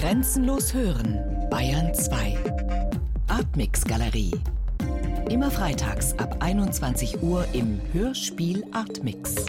Grenzenlos 0.00 0.72
hören, 0.72 1.20
Bayern 1.50 1.92
2. 1.92 2.38
Artmix 3.28 3.84
Galerie. 3.84 4.32
Immer 5.28 5.50
freitags 5.50 6.14
ab 6.18 6.38
21 6.40 7.22
Uhr 7.22 7.44
im 7.52 7.78
Hörspiel 7.92 8.64
Artmix. 8.72 9.44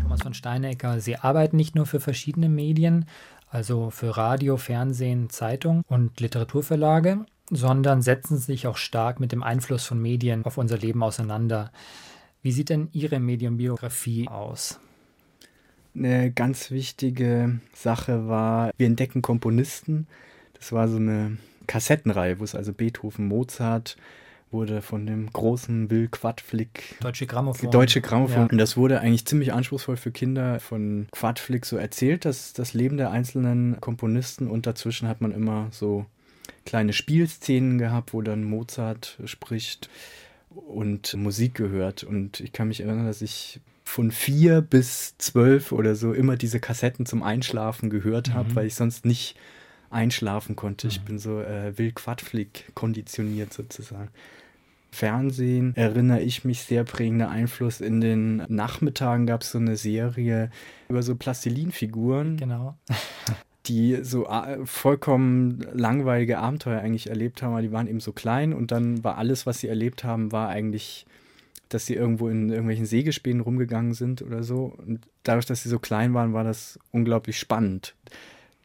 Thomas 0.00 0.22
von 0.22 0.34
Steinecker, 0.34 0.98
Sie 0.98 1.14
arbeiten 1.14 1.56
nicht 1.56 1.76
nur 1.76 1.86
für 1.86 2.00
verschiedene 2.00 2.48
Medien, 2.48 3.04
also 3.48 3.90
für 3.90 4.16
Radio, 4.16 4.56
Fernsehen, 4.56 5.30
Zeitung 5.30 5.84
und 5.86 6.18
Literaturverlage, 6.18 7.24
sondern 7.48 8.02
setzen 8.02 8.38
sich 8.38 8.66
auch 8.66 8.78
stark 8.78 9.20
mit 9.20 9.30
dem 9.30 9.44
Einfluss 9.44 9.84
von 9.84 10.02
Medien 10.02 10.44
auf 10.44 10.58
unser 10.58 10.78
Leben 10.78 11.04
auseinander. 11.04 11.70
Wie 12.42 12.50
sieht 12.50 12.70
denn 12.70 12.88
Ihre 12.90 13.20
Medienbiografie 13.20 14.26
aus? 14.26 14.80
Eine 15.94 16.30
ganz 16.30 16.70
wichtige 16.70 17.60
Sache 17.74 18.26
war, 18.28 18.70
wir 18.76 18.86
entdecken 18.86 19.22
Komponisten. 19.22 20.06
Das 20.54 20.72
war 20.72 20.88
so 20.88 20.96
eine 20.96 21.36
Kassettenreihe, 21.66 22.40
wo 22.40 22.44
es 22.44 22.54
also 22.54 22.72
Beethoven, 22.72 23.26
Mozart, 23.26 23.96
wurde 24.50 24.82
von 24.82 25.06
dem 25.06 25.32
großen 25.32 25.90
Will 25.90 26.08
Quadflick. 26.08 26.96
Deutsche 27.00 27.26
Grammophon. 27.26 27.70
Deutsche 27.70 28.00
Grammophon. 28.00 28.42
Ja. 28.42 28.48
Und 28.50 28.58
das 28.58 28.76
wurde 28.76 29.00
eigentlich 29.00 29.26
ziemlich 29.26 29.52
anspruchsvoll 29.52 29.96
für 29.96 30.12
Kinder 30.12 30.60
von 30.60 31.06
Quadflick 31.12 31.64
so 31.64 31.76
erzählt, 31.76 32.24
dass 32.24 32.52
das 32.52 32.74
Leben 32.74 32.96
der 32.96 33.10
einzelnen 33.10 33.80
Komponisten 33.80 34.48
und 34.48 34.66
dazwischen 34.66 35.08
hat 35.08 35.20
man 35.20 35.32
immer 35.32 35.68
so 35.70 36.06
kleine 36.64 36.92
Spielszenen 36.92 37.78
gehabt, 37.78 38.12
wo 38.12 38.22
dann 38.22 38.44
Mozart 38.44 39.18
spricht 39.24 39.88
und 40.50 41.14
Musik 41.14 41.54
gehört. 41.54 42.04
Und 42.04 42.40
ich 42.40 42.52
kann 42.52 42.68
mich 42.68 42.80
erinnern, 42.80 43.06
dass 43.06 43.22
ich 43.22 43.60
von 43.92 44.10
vier 44.10 44.62
bis 44.62 45.18
zwölf 45.18 45.70
oder 45.70 45.94
so 45.94 46.14
immer 46.14 46.36
diese 46.36 46.60
Kassetten 46.60 47.04
zum 47.04 47.22
Einschlafen 47.22 47.90
gehört 47.90 48.32
habe, 48.32 48.48
mhm. 48.48 48.56
weil 48.56 48.66
ich 48.66 48.74
sonst 48.74 49.04
nicht 49.04 49.36
einschlafen 49.90 50.56
konnte. 50.56 50.86
Mhm. 50.86 50.90
Ich 50.90 51.00
bin 51.02 51.18
so 51.18 51.40
äh, 51.42 51.76
Will 51.76 51.92
Quadflick 51.92 52.74
konditioniert 52.74 53.52
sozusagen. 53.52 54.08
Fernsehen 54.90 55.76
erinnere 55.76 56.22
ich 56.22 56.42
mich 56.42 56.62
sehr 56.62 56.84
prägender 56.84 57.28
Einfluss. 57.28 57.82
In 57.82 58.00
den 58.00 58.36
Nachmittagen 58.48 59.26
gab 59.26 59.42
es 59.42 59.50
so 59.50 59.58
eine 59.58 59.76
Serie 59.76 60.50
über 60.88 61.02
so 61.02 61.14
Plastilinfiguren. 61.14 62.38
Genau. 62.38 62.78
die 63.66 63.98
so 64.02 64.26
vollkommen 64.64 65.66
langweilige 65.74 66.38
Abenteuer 66.38 66.80
eigentlich 66.80 67.10
erlebt 67.10 67.42
haben, 67.42 67.52
aber 67.52 67.62
die 67.62 67.72
waren 67.72 67.86
eben 67.86 68.00
so 68.00 68.12
klein 68.12 68.54
und 68.54 68.72
dann 68.72 69.04
war 69.04 69.18
alles, 69.18 69.44
was 69.44 69.60
sie 69.60 69.68
erlebt 69.68 70.02
haben, 70.02 70.32
war 70.32 70.48
eigentlich 70.48 71.06
dass 71.74 71.86
sie 71.86 71.94
irgendwo 71.94 72.28
in 72.28 72.50
irgendwelchen 72.50 72.86
Sägespänen 72.86 73.40
rumgegangen 73.40 73.94
sind 73.94 74.22
oder 74.22 74.42
so. 74.42 74.74
Und 74.76 75.06
dadurch, 75.22 75.46
dass 75.46 75.62
sie 75.62 75.68
so 75.68 75.78
klein 75.78 76.14
waren, 76.14 76.32
war 76.32 76.44
das 76.44 76.78
unglaublich 76.90 77.38
spannend. 77.38 77.94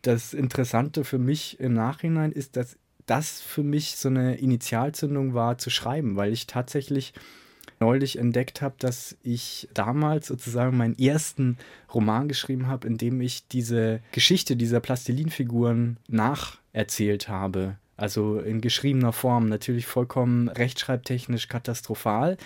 Das 0.02 0.34
Interessante 0.34 1.04
für 1.04 1.18
mich 1.18 1.60
im 1.60 1.74
Nachhinein 1.74 2.32
ist, 2.32 2.56
dass 2.56 2.78
das 3.06 3.42
für 3.42 3.64
mich 3.64 3.96
so 3.96 4.10
eine 4.10 4.36
Initialzündung 4.36 5.34
war 5.34 5.58
zu 5.58 5.70
schreiben, 5.70 6.18
weil 6.18 6.34
ich 6.34 6.46
tatsächlich 6.46 7.14
neulich 7.80 8.18
entdeckt 8.18 8.62
habe, 8.62 8.76
dass 8.80 9.18
ich 9.24 9.70
damals 9.74 10.28
sozusagen 10.28 10.78
meinen 10.78 10.98
ersten 10.98 11.58
Roman 11.94 12.28
geschrieben 12.28 12.68
habe, 12.68 12.88
in 12.88 12.98
dem 12.98 13.22
ich 13.22 13.48
diese 13.48 14.02
Geschichte 14.12 14.56
dieser 14.56 14.80
Plastilinfiguren 14.80 15.98
nacherzählt 16.08 17.30
habe. 17.30 17.78
Also 17.96 18.40
in 18.40 18.62
geschriebener 18.62 19.14
Form, 19.14 19.50
natürlich 19.50 19.86
vollkommen 19.86 20.50
rechtschreibtechnisch 20.50 21.48
katastrophal, 21.48 22.38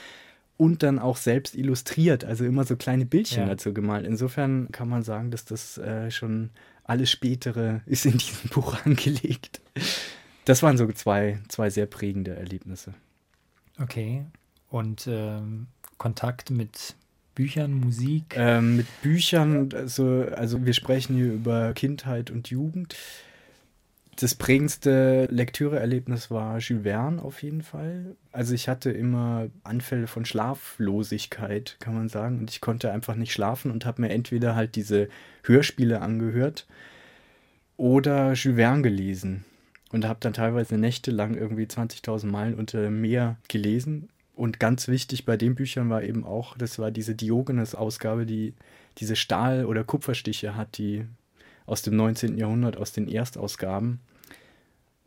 und 0.61 0.83
dann 0.83 0.99
auch 0.99 1.17
selbst 1.17 1.55
illustriert, 1.55 2.23
also 2.23 2.45
immer 2.45 2.65
so 2.65 2.75
kleine 2.75 3.07
Bildchen 3.07 3.41
ja. 3.41 3.47
dazu 3.47 3.73
gemalt. 3.73 4.05
Insofern 4.05 4.71
kann 4.71 4.87
man 4.87 5.01
sagen, 5.01 5.31
dass 5.31 5.43
das 5.43 5.79
äh, 5.79 6.11
schon 6.11 6.51
alles 6.83 7.09
Spätere 7.09 7.81
ist 7.87 8.05
in 8.05 8.19
diesem 8.19 8.51
Buch 8.51 8.77
angelegt. 8.85 9.59
Das 10.45 10.61
waren 10.61 10.77
so 10.77 10.87
zwei, 10.91 11.39
zwei 11.47 11.71
sehr 11.71 11.87
prägende 11.87 12.35
Erlebnisse. 12.35 12.93
Okay. 13.79 14.23
Und 14.69 15.07
ähm, 15.07 15.65
Kontakt 15.97 16.51
mit 16.51 16.95
Büchern, 17.33 17.73
Musik? 17.73 18.35
Ähm, 18.37 18.77
mit 18.77 19.01
Büchern, 19.01 19.69
also, 19.73 20.27
also 20.31 20.63
wir 20.63 20.73
sprechen 20.73 21.15
hier 21.15 21.33
über 21.33 21.73
Kindheit 21.73 22.29
und 22.29 22.51
Jugend. 22.51 22.95
Das 24.17 24.35
prägendste 24.35 25.25
Lektüreerlebnis 25.31 26.29
war 26.29 26.59
Jules 26.59 26.83
Verne 26.83 27.21
auf 27.21 27.41
jeden 27.41 27.63
Fall. 27.63 28.15
Also 28.31 28.53
ich 28.53 28.67
hatte 28.67 28.91
immer 28.91 29.49
Anfälle 29.63 30.07
von 30.07 30.25
Schlaflosigkeit, 30.25 31.77
kann 31.79 31.95
man 31.95 32.09
sagen. 32.09 32.39
Und 32.39 32.49
ich 32.49 32.61
konnte 32.61 32.91
einfach 32.91 33.15
nicht 33.15 33.31
schlafen 33.31 33.71
und 33.71 33.85
habe 33.85 34.01
mir 34.01 34.09
entweder 34.09 34.55
halt 34.55 34.75
diese 34.75 35.07
Hörspiele 35.43 36.01
angehört 36.01 36.67
oder 37.77 38.33
Jules 38.33 38.57
Verne 38.57 38.81
gelesen. 38.81 39.45
Und 39.91 40.05
habe 40.05 40.19
dann 40.21 40.33
teilweise 40.33 40.77
nächtelang 40.77 41.35
irgendwie 41.35 41.65
20.000 41.65 42.25
Meilen 42.27 42.55
unter 42.55 42.81
dem 42.81 43.01
Meer 43.01 43.37
gelesen. 43.49 44.09
Und 44.35 44.59
ganz 44.59 44.87
wichtig 44.87 45.25
bei 45.25 45.35
den 45.35 45.55
Büchern 45.55 45.89
war 45.89 46.03
eben 46.03 46.23
auch, 46.23 46.57
das 46.57 46.79
war 46.79 46.91
diese 46.91 47.13
Diogenes-Ausgabe, 47.13 48.25
die 48.25 48.53
diese 48.99 49.15
Stahl- 49.15 49.65
oder 49.65 49.83
Kupferstiche 49.83 50.55
hat, 50.55 50.77
die 50.77 51.05
aus 51.71 51.81
dem 51.81 51.95
19. 51.95 52.37
Jahrhundert, 52.37 52.75
aus 52.75 52.91
den 52.91 53.07
Erstausgaben. 53.07 54.01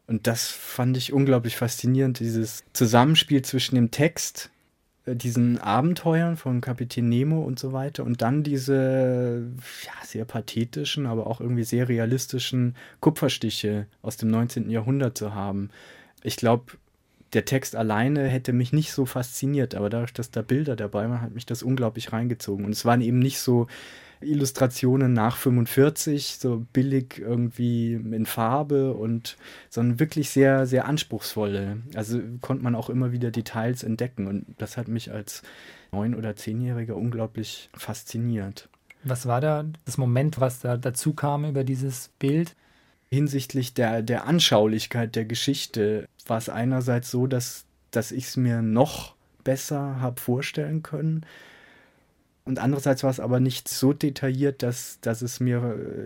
Und 0.06 0.26
das 0.26 0.48
fand 0.48 0.96
ich 0.96 1.12
unglaublich 1.12 1.56
faszinierend, 1.56 2.20
dieses 2.20 2.64
Zusammenspiel 2.72 3.42
zwischen 3.42 3.74
dem 3.74 3.90
Text, 3.90 4.50
äh, 5.04 5.14
diesen 5.14 5.58
Abenteuern 5.58 6.36
von 6.36 6.62
Kapitän 6.62 7.08
Nemo 7.08 7.42
und 7.42 7.58
so 7.58 7.72
weiter 7.72 8.04
und 8.04 8.22
dann 8.22 8.42
diese 8.42 9.46
ja, 9.84 10.06
sehr 10.06 10.24
pathetischen, 10.24 11.06
aber 11.06 11.26
auch 11.26 11.40
irgendwie 11.40 11.64
sehr 11.64 11.88
realistischen 11.88 12.76
Kupferstiche 13.00 13.86
aus 14.00 14.16
dem 14.16 14.30
19. 14.30 14.70
Jahrhundert 14.70 15.18
zu 15.18 15.34
haben. 15.34 15.70
Ich 16.22 16.36
glaube, 16.36 16.72
der 17.34 17.44
Text 17.44 17.76
alleine 17.76 18.28
hätte 18.28 18.52
mich 18.52 18.72
nicht 18.72 18.92
so 18.92 19.06
fasziniert, 19.06 19.74
aber 19.74 19.90
dadurch, 19.90 20.12
dass 20.12 20.30
da 20.30 20.42
Bilder 20.42 20.76
dabei 20.76 21.08
waren, 21.08 21.20
hat 21.20 21.34
mich 21.34 21.46
das 21.46 21.62
unglaublich 21.62 22.12
reingezogen. 22.12 22.64
Und 22.64 22.72
es 22.72 22.84
waren 22.84 23.00
eben 23.00 23.18
nicht 23.18 23.40
so 23.40 23.66
Illustrationen 24.20 25.12
nach 25.12 25.36
45, 25.36 26.38
so 26.40 26.64
billig 26.72 27.18
irgendwie 27.18 27.94
in 27.94 28.26
Farbe 28.26 28.94
und 28.94 29.36
sondern 29.68 30.00
wirklich 30.00 30.30
sehr, 30.30 30.66
sehr 30.66 30.86
anspruchsvolle. 30.86 31.78
Also 31.94 32.20
konnte 32.40 32.62
man 32.62 32.74
auch 32.74 32.90
immer 32.90 33.12
wieder 33.12 33.30
Details 33.30 33.82
entdecken 33.82 34.26
und 34.26 34.46
das 34.58 34.76
hat 34.76 34.88
mich 34.88 35.12
als 35.12 35.42
neun- 35.92 36.14
oder 36.14 36.36
zehnjähriger 36.36 36.96
unglaublich 36.96 37.68
fasziniert. 37.74 38.68
Was 39.02 39.26
war 39.26 39.40
da 39.40 39.64
das 39.84 39.98
Moment, 39.98 40.40
was 40.40 40.60
da 40.60 40.76
dazu 40.76 41.12
kam 41.12 41.44
über 41.44 41.64
dieses 41.64 42.08
Bild? 42.18 42.56
Hinsichtlich 43.14 43.74
der, 43.74 44.02
der 44.02 44.26
Anschaulichkeit 44.26 45.16
der 45.16 45.24
Geschichte 45.24 46.08
war 46.26 46.38
es 46.38 46.48
einerseits 46.48 47.10
so, 47.10 47.26
dass, 47.26 47.64
dass 47.90 48.12
ich 48.12 48.24
es 48.26 48.36
mir 48.36 48.62
noch 48.62 49.14
besser 49.44 50.00
habe 50.00 50.20
vorstellen 50.20 50.82
können 50.82 51.24
und 52.44 52.58
andererseits 52.58 53.02
war 53.02 53.10
es 53.10 53.20
aber 53.20 53.40
nicht 53.40 53.68
so 53.68 53.92
detailliert, 53.92 54.62
dass, 54.62 55.00
dass 55.00 55.22
es 55.22 55.40
mir 55.40 55.62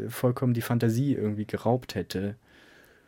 äh, 0.06 0.10
vollkommen 0.10 0.54
die 0.54 0.62
Fantasie 0.62 1.14
irgendwie 1.14 1.46
geraubt 1.46 1.94
hätte. 1.94 2.36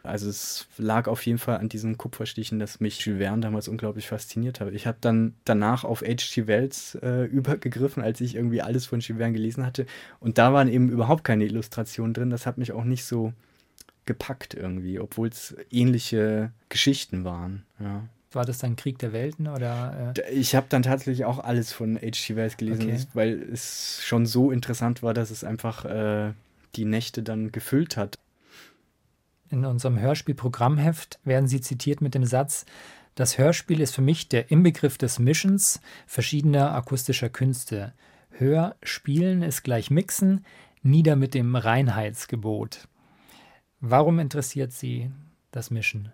Also 0.03 0.29
es 0.31 0.67
lag 0.79 1.07
auf 1.09 1.25
jeden 1.27 1.39
Fall 1.39 1.59
an 1.59 1.69
diesen 1.69 1.99
Kupferstichen, 1.99 2.59
dass 2.59 2.81
mich 2.81 3.05
Jules 3.05 3.21
Verne 3.21 3.43
damals 3.43 3.69
unglaublich 3.69 4.09
fasziniert 4.09 4.59
hat. 4.59 4.73
Ich 4.73 4.87
habe 4.87 4.97
dann 5.01 5.35
danach 5.45 5.85
auf 5.85 6.01
H.G. 6.01 6.47
Wells 6.47 6.97
äh, 7.03 7.25
übergegriffen, 7.27 8.03
als 8.03 8.21
ich 8.21 8.35
irgendwie 8.35 8.63
alles 8.63 8.87
von 8.87 9.01
Jules 9.01 9.19
Verne 9.19 9.35
gelesen 9.35 9.65
hatte. 9.65 9.87
Und 10.19 10.39
da 10.39 10.53
waren 10.53 10.69
eben 10.69 10.89
überhaupt 10.89 11.23
keine 11.23 11.45
Illustrationen 11.45 12.15
drin. 12.15 12.31
Das 12.31 12.47
hat 12.47 12.59
mich 12.59 12.73
auch 12.73 12.85
nicht 12.85 13.05
so 13.05 13.33
gepackt 14.11 14.55
irgendwie, 14.55 14.99
obwohl 14.99 15.29
es 15.29 15.55
ähnliche 15.71 16.51
Geschichten 16.69 17.23
waren. 17.23 17.65
Ja. 17.79 18.03
War 18.33 18.45
das 18.45 18.59
dann 18.59 18.75
Krieg 18.75 18.99
der 18.99 19.13
Welten 19.13 19.47
oder? 19.47 20.15
Äh? 20.17 20.33
Ich 20.33 20.57
habe 20.57 20.67
dann 20.69 20.83
tatsächlich 20.83 21.25
auch 21.25 21.39
alles 21.39 21.73
von 21.73 21.95
H.G. 21.97 22.35
Wells 22.35 22.57
gelesen, 22.57 22.83
okay. 22.83 23.07
weil 23.15 23.41
es 23.53 24.01
schon 24.03 24.27
so 24.27 24.51
interessant 24.51 25.05
war, 25.05 25.15
dass 25.15 25.31
es 25.31 25.45
einfach 25.45 25.85
äh, 25.85 26.33
die 26.75 26.87
Nächte 26.87 27.23
dann 27.23 27.53
gefüllt 27.53 27.97
hat. 27.97 28.19
In 29.49 29.65
unserem 29.65 30.01
Hörspiel-Programmheft 30.01 31.21
werden 31.23 31.47
Sie 31.47 31.61
zitiert 31.61 32.01
mit 32.01 32.17
dem 32.17 32.25
Satz: 32.25 32.67
Das 33.15 33.39
Hörspiel 33.39 33.81
ist 33.81 33.95
für 33.95 34.03
mich 34.03 34.29
der 34.29 34.51
Inbegriff 34.51 34.99
des 34.99 35.21
Mischens 35.21 35.81
verschiedener 36.07 36.75
akustischer 36.75 37.29
Künste. 37.29 37.93
Hörspielen 38.31 39.43
ist 39.43 39.63
gleich 39.63 39.89
Mixen, 39.91 40.45
nieder 40.83 41.15
mit 41.15 41.35
dem 41.35 41.55
Reinheitsgebot. 41.55 42.89
Warum 43.81 44.19
interessiert 44.19 44.73
Sie 44.73 45.11
das 45.53 45.71
Mischen? 45.71 46.13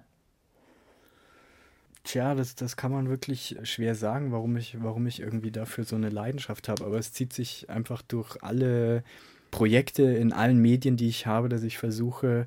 Tja, 2.04 2.36
das, 2.36 2.54
das 2.54 2.76
kann 2.76 2.92
man 2.92 3.08
wirklich 3.08 3.56
schwer 3.64 3.96
sagen, 3.96 4.30
warum 4.30 4.56
ich, 4.56 4.76
warum 4.80 5.08
ich 5.08 5.18
irgendwie 5.18 5.50
dafür 5.50 5.82
so 5.82 5.96
eine 5.96 6.08
Leidenschaft 6.08 6.68
habe. 6.68 6.84
Aber 6.84 6.98
es 6.98 7.12
zieht 7.12 7.32
sich 7.32 7.68
einfach 7.68 8.02
durch 8.02 8.40
alle 8.44 9.02
Projekte 9.50 10.02
in 10.04 10.32
allen 10.32 10.62
Medien, 10.62 10.96
die 10.96 11.08
ich 11.08 11.26
habe, 11.26 11.48
dass 11.48 11.64
ich 11.64 11.78
versuche, 11.78 12.46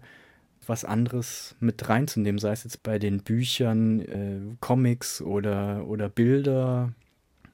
was 0.66 0.86
anderes 0.86 1.56
mit 1.60 1.90
reinzunehmen, 1.90 2.40
sei 2.40 2.54
es 2.54 2.64
jetzt 2.64 2.84
bei 2.84 3.00
den 3.00 3.22
Büchern, 3.24 4.00
äh, 4.00 4.56
Comics 4.62 5.22
oder, 5.22 5.86
oder 5.88 6.08
Bilder 6.08 6.94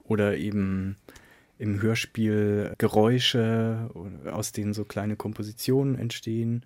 oder 0.04 0.36
eben 0.36 0.96
im 1.58 1.80
Hörspiel 1.82 2.74
Geräusche, 2.78 3.90
aus 4.30 4.52
denen 4.52 4.74
so 4.74 4.84
kleine 4.84 5.16
Kompositionen 5.16 5.98
entstehen. 5.98 6.64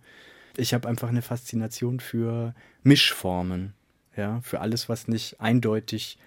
Ich 0.57 0.75
habe 0.75 0.89
einfach 0.89 1.09
eine 1.09 1.23
Faszination 1.23 2.01
für 2.01 2.55
Mischformen, 2.83 3.75
ja, 4.17 4.41
für 4.43 4.61
alles, 4.61 4.89
was 4.89 5.09
nicht 5.09 5.41
eindeutig 5.41 6.19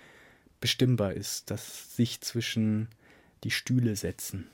bestimmbar 0.60 1.14
ist, 1.14 1.52
das 1.52 1.96
sich 1.96 2.22
zwischen 2.22 2.88
die 3.44 3.52
Stühle 3.52 3.96
setzen. 3.96 4.48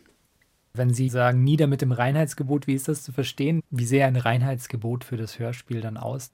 Wenn 0.74 0.94
Sie 0.94 1.10
sagen, 1.10 1.44
nieder 1.44 1.68
mit 1.68 1.82
dem 1.82 1.92
Reinheitsgebot, 1.92 2.68
wie 2.68 2.74
ist 2.74 2.88
das 2.88 3.04
zu 3.04 3.12
verstehen? 3.12 3.62
Wie 3.70 3.86
sähe 3.86 4.06
ein 4.06 4.16
Reinheitsgebot 4.16 5.04
für 5.04 5.18
das 5.18 5.40
Hörspiel 5.40 5.82
dann 5.82 5.98
aus? 5.98 6.32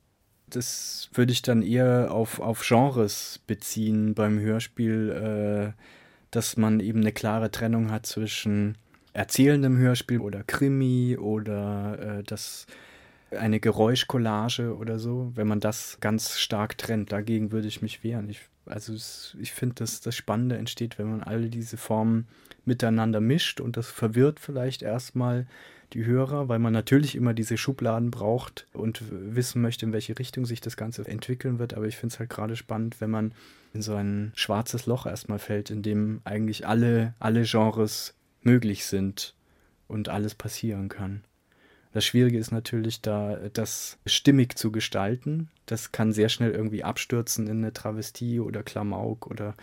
Das 0.48 1.10
würde 1.14 1.32
ich 1.32 1.42
dann 1.42 1.62
eher 1.62 2.12
auf, 2.12 2.40
auf 2.40 2.64
Genres 2.66 3.40
beziehen 3.48 4.14
beim 4.14 4.40
Hörspiel, 4.40 5.74
äh, 5.76 5.82
dass 6.32 6.58
man 6.58 6.80
eben 6.80 7.02
eine 7.02 7.12
klare 7.12 7.50
Trennung 7.50 7.92
hat 7.92 8.06
zwischen 8.06 8.78
erzählendem 9.14 9.78
Hörspiel 9.78 10.20
oder 10.20 10.44
Krimi 10.44 11.18
oder 11.18 12.20
äh, 12.20 12.24
das 12.24 12.68
eine 13.38 13.60
Geräuschcollage 13.60 14.76
oder 14.76 15.00
so, 15.00 15.32
wenn 15.36 15.48
man 15.48 15.60
das 15.60 15.98
ganz 16.02 16.40
stark 16.40 16.78
trennt. 16.78 17.12
Dagegen 17.12 17.52
würde 17.52 17.68
ich 17.68 17.82
mich 17.82 18.04
wehren. 18.04 18.30
Ich, 18.30 18.42
also 18.66 18.94
es, 18.94 19.36
ich 19.40 19.54
finde, 19.54 19.76
dass 19.76 20.02
das 20.02 20.16
Spannende 20.16 20.58
entsteht, 20.58 20.98
wenn 20.98 21.10
man 21.10 21.24
alle 21.24 21.50
diese 21.50 21.78
Formen 21.78 22.28
miteinander 22.66 23.22
mischt 23.22 23.62
und 23.62 23.78
das 23.78 23.88
verwirrt 23.88 24.40
vielleicht 24.40 24.82
erstmal 24.82 25.48
die 25.94 26.06
Hörer, 26.06 26.50
weil 26.50 26.60
man 26.60 26.74
natürlich 26.74 27.16
immer 27.16 27.34
diese 27.34 27.58
Schubladen 27.58 28.12
braucht 28.12 28.68
und 28.74 29.04
wissen 29.10 29.62
möchte, 29.62 29.86
in 29.86 29.94
welche 29.94 30.18
Richtung 30.18 30.46
sich 30.46 30.62
das 30.62 30.78
Ganze 30.78 31.08
entwickeln 31.08 31.60
wird. 31.60 31.74
Aber 31.76 31.86
ich 31.86 31.98
finde 31.98 32.14
es 32.14 32.20
halt 32.20 32.30
gerade 32.30 32.56
spannend, 32.56 33.00
wenn 33.02 33.12
man 33.12 33.34
in 33.74 33.82
so 33.82 33.96
ein 33.96 34.32
schwarzes 34.36 34.86
Loch 34.88 35.06
erstmal 35.06 35.40
fällt, 35.40 35.70
in 35.70 35.84
dem 35.84 36.22
eigentlich 36.24 36.68
alle, 36.68 37.14
alle 37.20 37.44
Genres 37.44 38.16
möglich 38.42 38.86
sind 38.86 39.36
und 39.88 40.10
alles 40.10 40.36
passieren 40.36 40.90
kann. 40.90 41.24
Das 41.96 42.04
Schwierige 42.04 42.38
ist 42.38 42.52
natürlich 42.52 43.00
da, 43.00 43.38
das 43.54 43.98
stimmig 44.06 44.58
zu 44.58 44.70
gestalten. 44.70 45.48
Das 45.66 45.94
kann 45.94 46.12
sehr 46.12 46.28
schnell 46.28 46.52
irgendwie 46.52 46.84
abstürzen 46.84 47.48
in 47.48 47.60
eine 47.60 47.72
Travestie 47.72 48.42
oder 48.42 48.64
Klamauk 48.64 49.28
oder 49.28 49.56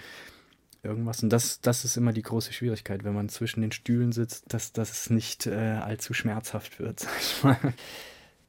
irgendwas. 0.82 1.22
Und 1.22 1.28
das, 1.28 1.60
das 1.60 1.84
ist 1.84 1.98
immer 1.98 2.14
die 2.14 2.22
große 2.22 2.54
Schwierigkeit, 2.54 3.04
wenn 3.04 3.12
man 3.12 3.28
zwischen 3.28 3.60
den 3.60 3.70
Stühlen 3.70 4.12
sitzt, 4.12 4.46
dass, 4.54 4.72
es 4.74 5.10
nicht 5.10 5.46
äh, 5.46 5.52
allzu 5.52 6.14
schmerzhaft 6.14 6.80
wird, 6.80 7.00
sag 7.00 7.20
ich 7.20 7.44
mal. 7.44 7.74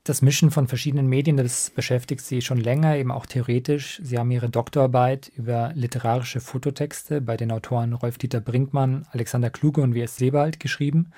Das 0.05 0.21
Mischen 0.21 0.49
von 0.49 0.69
verschiedenen 0.69 1.07
Medien, 1.07 1.35
das 1.35 1.69
beschäftigt 1.69 2.21
Sie 2.21 2.41
schon 2.41 2.61
länger, 2.61 2.95
eben 2.95 3.11
auch 3.11 3.25
theoretisch. 3.25 3.99
Sie 4.01 4.17
haben 4.17 4.31
Ihre 4.31 4.49
Doktorarbeit 4.49 5.29
über 5.35 5.73
literarische 5.75 6.39
Fototexte 6.39 7.19
bei 7.19 7.35
den 7.35 7.51
Autoren 7.51 7.91
Rolf-Dieter 7.91 8.39
Brinkmann, 8.39 9.05
Alexander 9.11 9.49
Kluge 9.49 9.81
und 9.81 9.93
W.S. 9.93 10.15
Sebald 10.15 10.61
geschrieben 10.61 11.11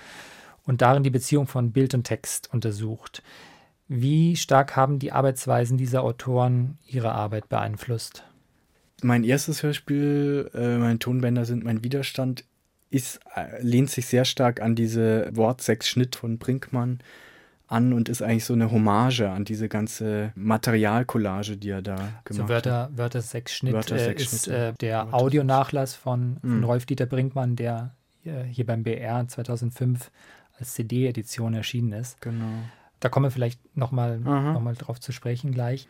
und 0.65 0.81
darin 0.81 1.03
die 1.03 1.09
Beziehung 1.09 1.47
von 1.47 1.71
Bild 1.71 1.93
und 1.93 2.03
Text 2.03 2.53
untersucht. 2.53 3.23
Wie 3.87 4.35
stark 4.35 4.75
haben 4.75 4.99
die 4.99 5.11
Arbeitsweisen 5.11 5.77
dieser 5.77 6.03
Autoren 6.03 6.77
Ihre 6.87 7.11
Arbeit 7.11 7.49
beeinflusst? 7.49 8.23
mein 9.05 9.23
erstes 9.23 9.63
Hörspiel, 9.63 10.49
äh, 10.53 10.77
mein 10.77 10.99
Tonbänder 10.99 11.45
sind 11.45 11.63
mein 11.63 11.83
Widerstand, 11.83 12.43
ist, 12.89 13.19
äh, 13.35 13.61
lehnt 13.61 13.89
sich 13.89 14.07
sehr 14.07 14.25
stark 14.25 14.61
an 14.61 14.75
diese 14.75 15.29
Wortsechs-Schnitt 15.33 16.15
von 16.15 16.37
Brinkmann 16.37 16.99
an 17.67 17.93
und 17.93 18.09
ist 18.09 18.21
eigentlich 18.21 18.45
so 18.45 18.53
eine 18.53 18.71
Hommage 18.71 19.21
an 19.21 19.43
diese 19.43 19.67
ganze 19.67 20.31
Materialcollage, 20.35 21.57
die 21.57 21.69
er 21.69 21.81
da 21.81 21.95
gemacht 22.23 22.47
so 22.47 22.49
Wörter, 22.49 22.83
hat. 22.83 22.97
Wörter 22.97 23.21
Sechs 23.21 23.53
Schnitt 23.53 23.73
Wörter, 23.73 23.95
äh, 23.95 24.13
ist 24.13 24.47
äh, 24.47 24.73
der 24.73 25.13
Audionachlass 25.13 25.95
von, 25.95 26.37
von 26.41 26.57
mhm. 26.57 26.63
Rolf-Dieter 26.63 27.07
Brinkmann, 27.07 27.55
der 27.55 27.95
äh, 28.23 28.43
hier 28.43 28.67
beim 28.67 28.83
BR 28.83 29.27
2005 29.27 30.11
als 30.57 30.73
CD-Edition 30.73 31.53
erschienen 31.53 31.93
ist. 31.93 32.21
Genau. 32.21 32.59
Da 32.99 33.09
kommen 33.09 33.25
wir 33.25 33.31
vielleicht 33.31 33.59
nochmal 33.75 34.19
noch 34.19 34.61
mal 34.61 34.75
drauf 34.75 34.99
zu 34.99 35.11
sprechen 35.11 35.51
gleich. 35.51 35.87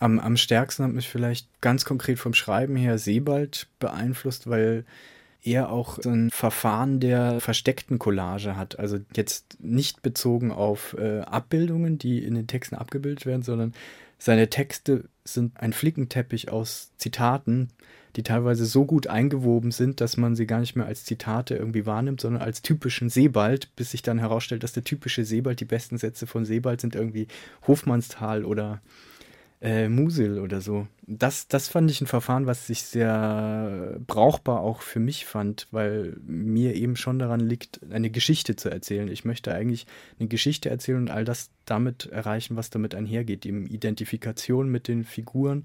Am, 0.00 0.18
am 0.18 0.36
stärksten 0.36 0.84
hat 0.84 0.92
mich 0.92 1.08
vielleicht 1.08 1.48
ganz 1.60 1.84
konkret 1.84 2.18
vom 2.18 2.34
Schreiben 2.34 2.74
her 2.74 2.98
Sebald 2.98 3.68
beeinflusst, 3.78 4.48
weil 4.50 4.84
er 5.44 5.70
auch 5.70 5.98
so 6.00 6.10
ein 6.10 6.30
Verfahren 6.30 7.00
der 7.00 7.40
versteckten 7.40 7.98
Collage 7.98 8.56
hat. 8.56 8.78
Also 8.78 8.98
jetzt 9.14 9.58
nicht 9.60 10.02
bezogen 10.02 10.50
auf 10.52 10.96
äh, 10.98 11.20
Abbildungen, 11.20 11.98
die 11.98 12.24
in 12.24 12.34
den 12.34 12.46
Texten 12.46 12.76
abgebildet 12.76 13.26
werden, 13.26 13.42
sondern 13.42 13.74
seine 14.18 14.48
Texte 14.48 15.08
sind 15.24 15.60
ein 15.60 15.72
Flickenteppich 15.72 16.50
aus 16.50 16.92
Zitaten, 16.96 17.70
die 18.16 18.22
teilweise 18.22 18.66
so 18.66 18.84
gut 18.84 19.06
eingewoben 19.06 19.70
sind, 19.70 20.00
dass 20.00 20.16
man 20.16 20.36
sie 20.36 20.46
gar 20.46 20.60
nicht 20.60 20.76
mehr 20.76 20.86
als 20.86 21.04
Zitate 21.04 21.56
irgendwie 21.56 21.86
wahrnimmt, 21.86 22.20
sondern 22.20 22.42
als 22.42 22.62
typischen 22.62 23.08
Sebald, 23.08 23.74
bis 23.76 23.92
sich 23.92 24.02
dann 24.02 24.18
herausstellt, 24.18 24.62
dass 24.62 24.72
der 24.72 24.84
typische 24.84 25.24
Sebald, 25.24 25.60
die 25.60 25.64
besten 25.64 25.98
Sätze 25.98 26.26
von 26.26 26.44
Sebald 26.44 26.80
sind 26.80 26.94
irgendwie 26.94 27.28
Hofmannsthal 27.66 28.44
oder 28.44 28.80
äh, 29.62 29.88
Musil 29.88 30.40
oder 30.40 30.60
so. 30.60 30.88
Das, 31.06 31.46
das 31.46 31.68
fand 31.68 31.90
ich 31.90 32.00
ein 32.00 32.06
Verfahren, 32.06 32.46
was 32.46 32.68
ich 32.68 32.82
sehr 32.82 33.96
brauchbar 34.06 34.60
auch 34.60 34.82
für 34.82 35.00
mich 35.00 35.24
fand, 35.24 35.68
weil 35.70 36.16
mir 36.26 36.74
eben 36.74 36.96
schon 36.96 37.18
daran 37.18 37.40
liegt, 37.40 37.80
eine 37.90 38.10
Geschichte 38.10 38.56
zu 38.56 38.70
erzählen. 38.70 39.08
Ich 39.08 39.24
möchte 39.24 39.54
eigentlich 39.54 39.86
eine 40.18 40.28
Geschichte 40.28 40.68
erzählen 40.68 40.98
und 40.98 41.10
all 41.10 41.24
das 41.24 41.50
damit 41.64 42.06
erreichen, 42.06 42.56
was 42.56 42.70
damit 42.70 42.94
einhergeht. 42.94 43.46
Eben 43.46 43.66
Identifikation 43.66 44.68
mit 44.68 44.88
den 44.88 45.04
Figuren 45.04 45.64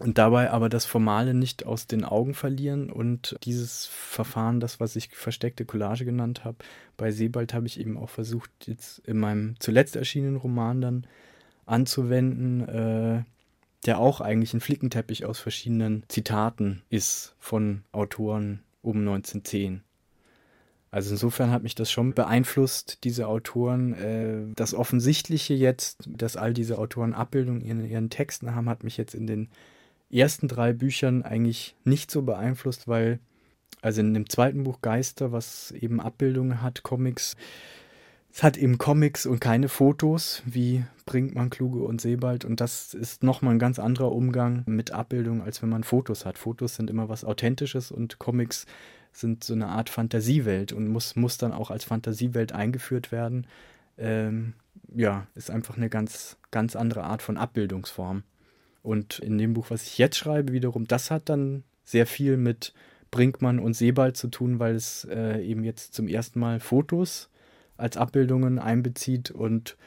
und 0.00 0.18
dabei 0.18 0.50
aber 0.50 0.68
das 0.68 0.84
Formale 0.86 1.34
nicht 1.34 1.66
aus 1.66 1.86
den 1.86 2.04
Augen 2.04 2.34
verlieren 2.34 2.90
und 2.90 3.36
dieses 3.44 3.86
Verfahren, 3.86 4.58
das, 4.58 4.80
was 4.80 4.96
ich 4.96 5.10
versteckte 5.10 5.64
Collage 5.64 6.04
genannt 6.04 6.44
habe, 6.44 6.58
bei 6.96 7.12
Sebald 7.12 7.54
habe 7.54 7.66
ich 7.66 7.78
eben 7.78 7.96
auch 7.96 8.10
versucht, 8.10 8.50
jetzt 8.66 8.98
in 9.06 9.18
meinem 9.18 9.54
zuletzt 9.60 9.94
erschienenen 9.94 10.36
Roman 10.36 10.80
dann 10.80 11.06
anzuwenden, 11.66 12.68
äh, 12.68 13.24
der 13.86 13.98
auch 13.98 14.20
eigentlich 14.20 14.52
ein 14.54 14.60
Flickenteppich 14.60 15.26
aus 15.26 15.38
verschiedenen 15.38 16.04
Zitaten 16.08 16.82
ist 16.90 17.36
von 17.38 17.84
Autoren 17.92 18.62
um 18.82 18.98
1910. 18.98 19.82
Also 20.90 21.10
insofern 21.10 21.50
hat 21.50 21.64
mich 21.64 21.74
das 21.74 21.90
schon 21.90 22.14
beeinflusst, 22.14 23.02
diese 23.02 23.26
Autoren. 23.26 23.94
Äh, 23.94 24.54
das 24.54 24.74
Offensichtliche 24.74 25.54
jetzt, 25.54 26.04
dass 26.06 26.36
all 26.36 26.54
diese 26.54 26.78
Autoren 26.78 27.14
Abbildungen 27.14 27.62
in 27.62 27.84
ihren 27.84 28.10
Texten 28.10 28.54
haben, 28.54 28.68
hat 28.68 28.84
mich 28.84 28.96
jetzt 28.96 29.14
in 29.14 29.26
den 29.26 29.48
ersten 30.18 30.48
drei 30.48 30.72
Büchern 30.72 31.22
eigentlich 31.22 31.74
nicht 31.84 32.10
so 32.10 32.22
beeinflusst, 32.22 32.88
weil, 32.88 33.18
also 33.82 34.00
in 34.00 34.14
dem 34.14 34.28
zweiten 34.28 34.64
Buch 34.64 34.80
Geister, 34.80 35.32
was 35.32 35.72
eben 35.72 36.00
Abbildungen 36.00 36.62
hat, 36.62 36.82
Comics, 36.82 37.36
es 38.36 38.42
hat 38.42 38.56
eben 38.56 38.78
Comics 38.78 39.26
und 39.26 39.38
keine 39.38 39.68
Fotos, 39.68 40.42
wie 40.44 40.84
Brinkmann, 41.06 41.50
Kluge 41.50 41.84
und 41.84 42.00
Sebald. 42.00 42.44
Und 42.44 42.60
das 42.60 42.92
ist 42.92 43.22
nochmal 43.22 43.54
ein 43.54 43.60
ganz 43.60 43.78
anderer 43.78 44.10
Umgang 44.10 44.64
mit 44.66 44.90
Abbildungen, 44.90 45.40
als 45.40 45.62
wenn 45.62 45.68
man 45.68 45.84
Fotos 45.84 46.26
hat. 46.26 46.36
Fotos 46.36 46.74
sind 46.74 46.90
immer 46.90 47.08
was 47.08 47.24
Authentisches 47.24 47.92
und 47.92 48.18
Comics 48.18 48.66
sind 49.12 49.44
so 49.44 49.54
eine 49.54 49.68
Art 49.68 49.88
Fantasiewelt 49.88 50.72
und 50.72 50.88
muss, 50.88 51.14
muss 51.14 51.38
dann 51.38 51.52
auch 51.52 51.70
als 51.70 51.84
Fantasiewelt 51.84 52.52
eingeführt 52.52 53.12
werden. 53.12 53.46
Ähm, 53.96 54.54
ja, 54.92 55.28
ist 55.36 55.52
einfach 55.52 55.76
eine 55.76 55.88
ganz, 55.88 56.36
ganz 56.50 56.74
andere 56.74 57.04
Art 57.04 57.22
von 57.22 57.36
Abbildungsform. 57.36 58.24
Und 58.84 59.18
in 59.18 59.38
dem 59.38 59.54
Buch, 59.54 59.70
was 59.70 59.86
ich 59.86 59.96
jetzt 59.96 60.18
schreibe, 60.18 60.52
wiederum, 60.52 60.86
das 60.86 61.10
hat 61.10 61.30
dann 61.30 61.64
sehr 61.84 62.06
viel 62.06 62.36
mit 62.36 62.74
Brinkmann 63.10 63.58
und 63.58 63.72
Sebald 63.72 64.18
zu 64.18 64.28
tun, 64.28 64.58
weil 64.58 64.74
es 64.74 65.08
äh, 65.10 65.40
eben 65.42 65.64
jetzt 65.64 65.94
zum 65.94 66.06
ersten 66.06 66.38
Mal 66.38 66.60
Fotos 66.60 67.30
als 67.78 67.96
Abbildungen 67.96 68.58
einbezieht 68.58 69.30
und 69.30 69.78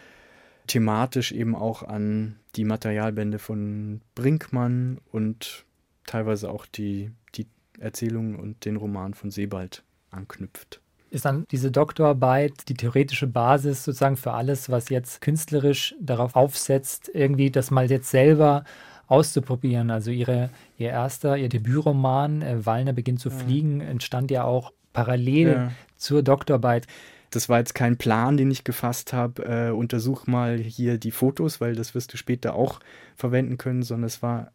thematisch 0.65 1.31
eben 1.31 1.55
auch 1.55 1.83
an 1.83 2.39
die 2.55 2.65
Materialbände 2.65 3.37
von 3.37 4.01
Brinkmann 4.15 4.99
und 5.11 5.65
teilweise 6.07 6.49
auch 6.49 6.65
die, 6.65 7.11
die 7.35 7.45
Erzählungen 7.79 8.35
und 8.35 8.65
den 8.65 8.77
Roman 8.77 9.13
von 9.13 9.29
Sebald 9.29 9.83
anknüpft. 10.09 10.81
Ist 11.09 11.25
dann 11.25 11.45
diese 11.51 11.71
Doktorarbeit 11.71 12.67
die 12.69 12.73
theoretische 12.73 13.27
Basis 13.27 13.83
sozusagen 13.83 14.17
für 14.17 14.33
alles, 14.33 14.69
was 14.69 14.89
jetzt 14.89 15.21
künstlerisch 15.21 15.95
darauf 16.01 16.35
aufsetzt, 16.35 17.09
irgendwie 17.13 17.49
das 17.49 17.71
mal 17.71 17.89
jetzt 17.89 18.09
selber 18.09 18.63
auszuprobieren? 19.07 19.89
Also 19.89 20.11
ihre, 20.11 20.49
ihr 20.77 20.89
erster, 20.89 21.37
ihr 21.37 21.49
Debütroman, 21.49 22.41
äh, 22.41 22.65
Wallner 22.65 22.93
beginnt 22.93 23.19
zu 23.19 23.29
ja. 23.29 23.35
fliegen, 23.35 23.81
entstand 23.81 24.31
ja 24.31 24.43
auch 24.43 24.73
parallel 24.93 25.47
ja. 25.47 25.71
zur 25.95 26.23
Doktorarbeit 26.23 26.87
das 27.29 27.49
war 27.49 27.59
jetzt 27.59 27.75
kein 27.75 27.97
Plan, 27.97 28.37
den 28.37 28.49
ich 28.51 28.63
gefasst 28.63 29.13
habe, 29.13 29.43
äh, 29.43 29.71
untersuch 29.71 30.27
mal 30.27 30.57
hier 30.57 30.97
die 30.97 31.11
Fotos, 31.11 31.59
weil 31.59 31.75
das 31.75 31.93
wirst 31.93 32.13
du 32.13 32.17
später 32.17 32.55
auch 32.55 32.79
verwenden 33.15 33.57
können, 33.57 33.83
sondern 33.83 34.05
es 34.05 34.21
war 34.21 34.51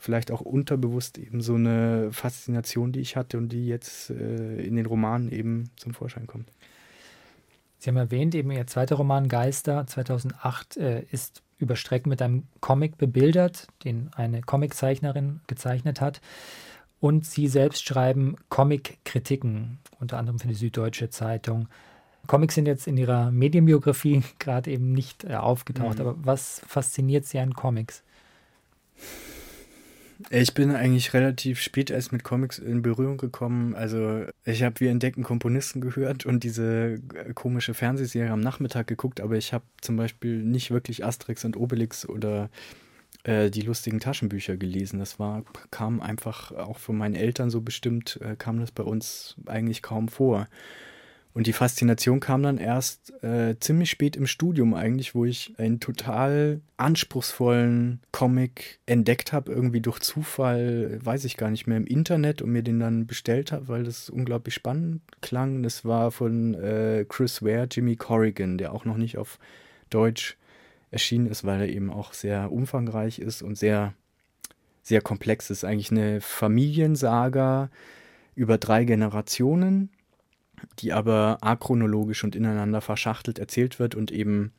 vielleicht 0.00 0.30
auch 0.30 0.40
unterbewusst 0.40 1.18
eben 1.18 1.42
so 1.42 1.54
eine 1.54 2.08
Faszination, 2.10 2.90
die 2.90 3.00
ich 3.00 3.16
hatte 3.16 3.36
und 3.38 3.50
die 3.50 3.66
jetzt 3.66 4.10
äh, 4.10 4.62
in 4.62 4.76
den 4.76 4.86
Romanen 4.86 5.30
eben 5.30 5.70
zum 5.76 5.92
Vorschein 5.92 6.26
kommt. 6.26 6.50
Sie 7.78 7.88
haben 7.88 7.96
erwähnt, 7.96 8.34
eben 8.34 8.50
Ihr 8.50 8.66
zweiter 8.66 8.96
Roman 8.96 9.28
Geister 9.28 9.86
2008 9.86 10.76
äh, 10.78 11.02
ist 11.10 11.42
über 11.58 11.76
Strecken 11.76 12.08
mit 12.08 12.22
einem 12.22 12.44
Comic 12.60 12.96
bebildert, 12.96 13.68
den 13.84 14.10
eine 14.14 14.40
Comiczeichnerin 14.40 15.40
gezeichnet 15.46 16.00
hat. 16.00 16.20
Und 16.98 17.26
Sie 17.26 17.48
selbst 17.48 17.84
schreiben 17.86 18.36
Comic-Kritiken, 18.48 19.78
unter 19.98 20.18
anderem 20.18 20.38
für 20.38 20.48
die 20.48 20.54
Süddeutsche 20.54 21.10
Zeitung. 21.10 21.68
Comics 22.26 22.54
sind 22.54 22.66
jetzt 22.66 22.86
in 22.86 22.96
Ihrer 22.96 23.30
Medienbiografie 23.30 24.22
gerade 24.38 24.70
eben 24.70 24.92
nicht 24.92 25.24
äh, 25.24 25.34
aufgetaucht, 25.34 25.98
mhm. 25.98 26.06
aber 26.06 26.14
was 26.24 26.62
fasziniert 26.66 27.26
Sie 27.26 27.38
an 27.38 27.52
Comics? 27.52 28.02
Ich 30.28 30.52
bin 30.52 30.70
eigentlich 30.70 31.14
relativ 31.14 31.60
spät 31.60 31.90
erst 31.90 32.12
mit 32.12 32.24
Comics 32.24 32.58
in 32.58 32.82
Berührung 32.82 33.16
gekommen. 33.16 33.74
Also 33.74 34.26
ich 34.44 34.62
habe 34.62 34.78
Wir 34.80 34.90
entdecken 34.90 35.22
Komponisten 35.22 35.80
gehört 35.80 36.26
und 36.26 36.44
diese 36.44 37.00
äh, 37.14 37.32
komische 37.34 37.72
Fernsehserie 37.72 38.30
am 38.30 38.40
Nachmittag 38.40 38.86
geguckt, 38.86 39.20
aber 39.20 39.36
ich 39.36 39.52
habe 39.52 39.64
zum 39.80 39.96
Beispiel 39.96 40.42
nicht 40.42 40.70
wirklich 40.70 41.04
Asterix 41.04 41.44
und 41.44 41.56
Obelix 41.56 42.06
oder 42.06 42.50
äh, 43.24 43.50
die 43.50 43.62
lustigen 43.62 44.00
Taschenbücher 44.00 44.56
gelesen. 44.56 44.98
Das 44.98 45.18
war, 45.18 45.44
kam 45.70 46.00
einfach 46.00 46.52
auch 46.52 46.78
von 46.78 46.96
meinen 46.96 47.14
Eltern 47.14 47.50
so 47.50 47.60
bestimmt, 47.60 48.18
äh, 48.22 48.36
kam 48.36 48.60
das 48.60 48.72
bei 48.72 48.82
uns 48.82 49.36
eigentlich 49.46 49.82
kaum 49.82 50.08
vor. 50.08 50.48
Und 51.32 51.46
die 51.46 51.52
Faszination 51.52 52.18
kam 52.18 52.42
dann 52.42 52.58
erst 52.58 53.12
äh, 53.22 53.56
ziemlich 53.60 53.90
spät 53.90 54.16
im 54.16 54.26
Studium 54.26 54.74
eigentlich, 54.74 55.14
wo 55.14 55.24
ich 55.24 55.54
einen 55.58 55.78
total 55.78 56.60
anspruchsvollen 56.76 58.00
Comic 58.10 58.80
entdeckt 58.86 59.32
habe, 59.32 59.52
irgendwie 59.52 59.80
durch 59.80 60.00
Zufall, 60.00 60.98
weiß 61.02 61.24
ich 61.24 61.36
gar 61.36 61.50
nicht 61.50 61.68
mehr, 61.68 61.76
im 61.76 61.86
Internet 61.86 62.42
und 62.42 62.50
mir 62.50 62.64
den 62.64 62.80
dann 62.80 63.06
bestellt 63.06 63.52
habe, 63.52 63.68
weil 63.68 63.84
das 63.84 64.10
unglaublich 64.10 64.54
spannend 64.54 65.02
klang. 65.20 65.62
Das 65.62 65.84
war 65.84 66.10
von 66.10 66.54
äh, 66.54 67.06
Chris 67.08 67.42
Ware, 67.42 67.68
Jimmy 67.70 67.94
Corrigan, 67.94 68.58
der 68.58 68.72
auch 68.72 68.84
noch 68.84 68.96
nicht 68.96 69.16
auf 69.16 69.38
Deutsch 69.88 70.36
erschienen 70.90 71.26
ist, 71.26 71.44
weil 71.44 71.60
er 71.60 71.68
eben 71.68 71.90
auch 71.90 72.12
sehr 72.12 72.50
umfangreich 72.50 73.20
ist 73.20 73.42
und 73.42 73.56
sehr, 73.56 73.94
sehr 74.82 75.00
komplex 75.00 75.48
ist. 75.50 75.64
Eigentlich 75.64 75.92
eine 75.92 76.20
Familiensaga 76.20 77.70
über 78.34 78.58
drei 78.58 78.84
Generationen 78.84 79.90
die 80.78 80.92
aber 80.92 81.38
achronologisch 81.40 82.24
und 82.24 82.36
ineinander 82.36 82.80
verschachtelt 82.80 83.38
erzählt 83.38 83.78
wird 83.78 83.94
und 83.94 84.10
eben 84.10 84.52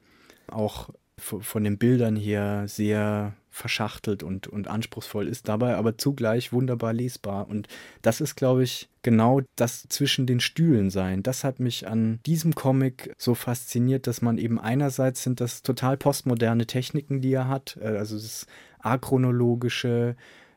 auch 0.47 0.89
von 1.17 1.63
den 1.63 1.77
Bildern 1.77 2.15
her 2.15 2.63
sehr 2.67 3.33
verschachtelt 3.51 4.23
und, 4.23 4.47
und 4.47 4.67
anspruchsvoll 4.67 5.27
ist, 5.27 5.49
dabei 5.49 5.75
aber 5.75 5.97
zugleich 5.97 6.53
wunderbar 6.53 6.93
lesbar. 6.93 7.47
Und 7.49 7.67
das 8.01 8.21
ist, 8.21 8.35
glaube 8.35 8.63
ich, 8.63 8.89
genau 9.03 9.41
das 9.57 9.83
zwischen 9.89 10.25
den 10.25 10.39
Stühlen 10.39 10.89
sein. 10.89 11.21
Das 11.21 11.43
hat 11.43 11.59
mich 11.59 11.87
an 11.87 12.19
diesem 12.25 12.55
Comic 12.55 13.13
so 13.17 13.35
fasziniert, 13.35 14.07
dass 14.07 14.21
man 14.21 14.37
eben 14.37 14.57
einerseits 14.57 15.21
sind 15.23 15.41
das 15.41 15.63
total 15.63 15.97
postmoderne 15.97 16.65
Techniken, 16.65 17.19
die 17.21 17.33
er 17.33 17.49
hat, 17.49 17.77
äh, 17.81 17.97
also 17.97 18.15
das 18.15 18.47
achronologische, 18.79 20.15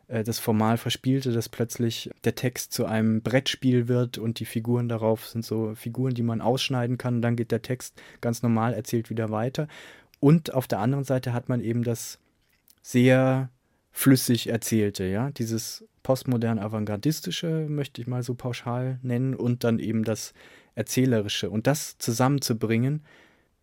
das 0.08 0.38
formal 0.38 0.76
Verspielte, 0.76 1.32
dass 1.32 1.48
plötzlich 1.48 2.10
der 2.24 2.34
Text 2.34 2.72
zu 2.72 2.84
einem 2.86 3.22
Brettspiel 3.22 3.88
wird 3.88 4.18
und 4.18 4.38
die 4.38 4.44
Figuren 4.44 4.88
darauf 4.88 5.26
sind 5.26 5.44
so 5.44 5.74
Figuren, 5.74 6.14
die 6.14 6.22
man 6.22 6.40
ausschneiden 6.40 6.98
kann. 6.98 7.16
Und 7.16 7.22
dann 7.22 7.36
geht 7.36 7.50
der 7.50 7.62
Text 7.62 8.00
ganz 8.20 8.42
normal 8.42 8.74
erzählt 8.74 9.10
wieder 9.10 9.30
weiter. 9.30 9.68
Und 10.20 10.54
auf 10.54 10.66
der 10.66 10.78
anderen 10.78 11.04
Seite 11.04 11.32
hat 11.32 11.48
man 11.48 11.60
eben 11.60 11.82
das 11.82 12.18
sehr 12.82 13.50
flüssig 13.90 14.48
erzählte, 14.48 15.04
ja, 15.04 15.30
dieses 15.30 15.84
postmodern 16.02 16.58
avantgardistische 16.58 17.66
möchte 17.68 18.00
ich 18.00 18.08
mal 18.08 18.22
so 18.22 18.34
pauschal 18.34 18.98
nennen 19.02 19.34
und 19.34 19.64
dann 19.64 19.78
eben 19.78 20.02
das 20.02 20.34
erzählerische 20.74 21.48
und 21.48 21.66
das 21.66 21.96
zusammenzubringen 21.98 23.04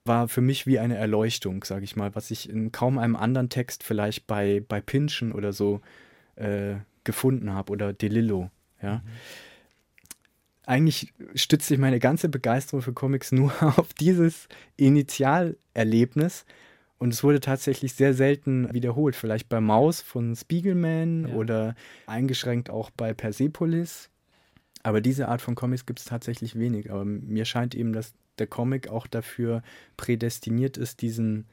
war 0.05 0.27
für 0.27 0.41
mich 0.41 0.65
wie 0.65 0.79
eine 0.79 0.95
Erleuchtung, 0.95 1.63
sage 1.63 1.83
ich 1.83 1.95
mal, 1.95 2.15
was 2.15 2.31
ich 2.31 2.49
in 2.49 2.71
kaum 2.71 2.97
einem 2.97 3.15
anderen 3.15 3.49
Text 3.49 3.83
vielleicht 3.83 4.25
bei 4.25 4.63
bei 4.67 4.79
Pinschen 4.81 5.33
oder 5.33 5.51
so 5.53 5.81
äh, 6.35 6.75
gefunden 7.03 7.53
habe 7.53 7.71
oder 7.71 7.93
DeLillo. 7.93 8.49
Ja. 8.81 8.97
Mhm. 8.97 9.01
Eigentlich 10.65 11.13
stützt 11.35 11.67
sich 11.67 11.79
meine 11.79 11.99
ganze 11.99 12.29
Begeisterung 12.29 12.81
für 12.81 12.93
Comics 12.93 13.31
nur 13.31 13.51
auf 13.77 13.93
dieses 13.93 14.47
Initialerlebnis. 14.77 16.45
Und 16.97 17.13
es 17.13 17.23
wurde 17.23 17.39
tatsächlich 17.39 17.93
sehr 17.93 18.13
selten 18.13 18.71
wiederholt. 18.73 19.15
Vielleicht 19.15 19.49
bei 19.49 19.59
Maus 19.59 20.01
von 20.01 20.35
Spiegelman 20.35 21.29
ja. 21.29 21.33
oder 21.33 21.75
eingeschränkt 22.05 22.69
auch 22.69 22.91
bei 22.91 23.13
Persepolis. 23.13 24.09
Aber 24.83 25.01
diese 25.01 25.27
Art 25.27 25.41
von 25.41 25.55
Comics 25.55 25.87
gibt 25.87 25.99
es 25.99 26.05
tatsächlich 26.05 26.57
wenig. 26.59 26.91
Aber 26.91 27.03
mir 27.03 27.45
scheint 27.45 27.73
eben, 27.73 27.91
dass 27.91 28.13
der 28.37 28.45
Comic 28.45 28.87
auch 28.87 29.07
dafür 29.07 29.63
prädestiniert 29.97 30.77
ist, 30.77 31.01
diesen, 31.01 31.47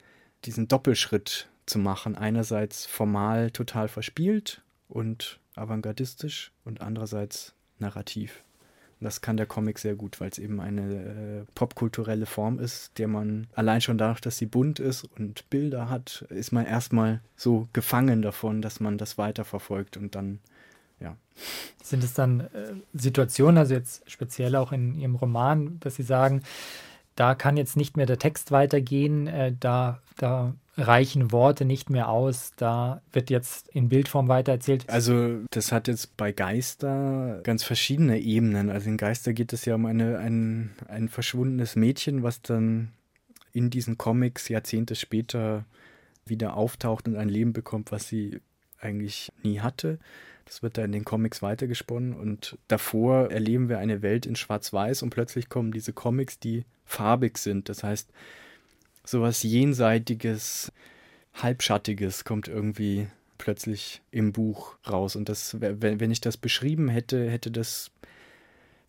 diesen 0.45 0.69
Doppelschritt 0.69 1.49
zu 1.65 1.79
machen. 1.79 2.15
Einerseits 2.15 2.85
formal 2.85 3.51
total 3.51 3.89
verspielt 3.89 4.63
und 4.89 5.39
avantgardistisch 5.55 6.53
und 6.65 6.81
andererseits 6.81 7.55
narrativ. 7.79 8.43
Das 9.01 9.21
kann 9.21 9.37
der 9.37 9.47
Comic 9.47 9.79
sehr 9.79 9.95
gut, 9.95 10.21
weil 10.21 10.31
es 10.31 10.39
eben 10.39 10.61
eine 10.61 10.93
äh, 10.93 11.45
popkulturelle 11.55 12.27
Form 12.27 12.59
ist, 12.59 12.99
der 12.99 13.07
man 13.07 13.47
allein 13.55 13.81
schon 13.81 13.97
dadurch, 13.97 14.21
dass 14.21 14.39
sie 14.39 14.47
bunt 14.47 14.81
ist 14.81 15.05
und 15.05 15.49
Bilder 15.51 15.89
hat, 15.89 16.27
ist 16.31 16.51
man 16.51 16.67
erstmal 16.67 17.21
so 17.37 17.69
gefangen 17.73 18.23
davon, 18.23 18.61
dass 18.61 18.81
man 18.81 18.99
das 18.99 19.17
weiterverfolgt 19.17 19.97
und 19.97 20.17
dann, 20.17 20.41
ja. 20.99 21.17
Sind 21.81 22.03
es 22.03 22.13
dann 22.15 22.41
äh, 22.41 22.75
Situationen, 22.93 23.59
also 23.59 23.75
jetzt 23.75 24.11
speziell 24.11 24.57
auch 24.57 24.73
in 24.73 24.97
Ihrem 24.97 25.15
Roman, 25.15 25.79
dass 25.79 25.95
Sie 25.95 26.03
sagen, 26.03 26.43
da 27.15 27.37
kann 27.37 27.57
jetzt 27.57 27.77
nicht 27.77 27.97
mehr 27.97 28.07
der 28.07 28.19
Text 28.19 28.51
weitergehen, 28.51 29.29
äh, 29.29 29.55
da, 29.59 30.01
da 30.17 30.55
reichen 30.79 31.33
Worte 31.33 31.65
nicht 31.65 31.91
mehr 31.91 32.09
aus, 32.09 32.53
da 32.57 33.03
wird 33.13 33.31
jetzt 33.31 33.69
in 33.69 33.89
Bildform 33.89 34.29
weitererzählt. 34.29 34.89
Also 34.89 35.41
das 35.51 35.73
hat 35.73 35.89
jetzt 35.89 36.17
bei 36.17 36.33
Geister 36.33 37.41
ganz 37.43 37.65
verschiedene 37.65 38.19
Ebenen. 38.21 38.71
Also 38.71 38.89
in 38.89 38.97
Geister 38.97 39.33
geht 39.33 39.53
es 39.53 39.65
ja 39.65 39.75
um 39.75 39.87
eine, 39.87 40.19
ein, 40.19 40.71
ein 40.87 41.09
verschwundenes 41.09 41.75
Mädchen, 41.77 42.23
was 42.23 42.43
dann 42.43 42.93
in 43.53 43.71
diesen 43.71 43.99
Comics 43.99 44.49
Jahrzehnte 44.49 44.95
später 44.95 45.65
wieder 46.27 46.57
auftaucht 46.57 47.09
und 47.09 47.17
ein 47.17 47.29
Leben 47.29 47.53
bekommt, 47.53 47.91
was 47.91 48.07
sie 48.07 48.41
eigentlich 48.81 49.33
nie 49.43 49.61
hatte. 49.61 49.99
Das 50.45 50.63
wird 50.63 50.79
da 50.79 50.85
in 50.85 50.93
den 50.93 51.05
Comics 51.05 51.43
weitergesponnen 51.43 52.15
und 52.15 52.57
davor 52.69 53.31
erleben 53.31 53.69
wir 53.69 53.79
eine 53.79 54.01
Welt 54.01 54.25
in 54.25 54.37
Schwarz-Weiß 54.37 55.03
und 55.03 55.11
plötzlich 55.11 55.49
kommen 55.49 55.73
diese 55.73 55.93
Comics, 55.93 56.39
die 56.39 56.65
farbig 56.85 57.37
sind. 57.37 57.69
Das 57.69 57.83
heißt, 57.83 58.11
sowas 59.09 59.43
Jenseitiges, 59.43 60.73
Halbschattiges 61.35 62.25
kommt 62.25 62.49
irgendwie 62.49 63.09
plötzlich 63.39 64.03
im 64.11 64.33
Buch 64.33 64.77
raus. 64.89 65.17
Und 65.17 65.29
das, 65.29 65.57
wenn 65.61 66.11
ich 66.11 66.21
das 66.21 66.37
beschrieben 66.37 66.89
hätte, 66.89 67.31
hätte 67.31 67.51
das 67.51 67.91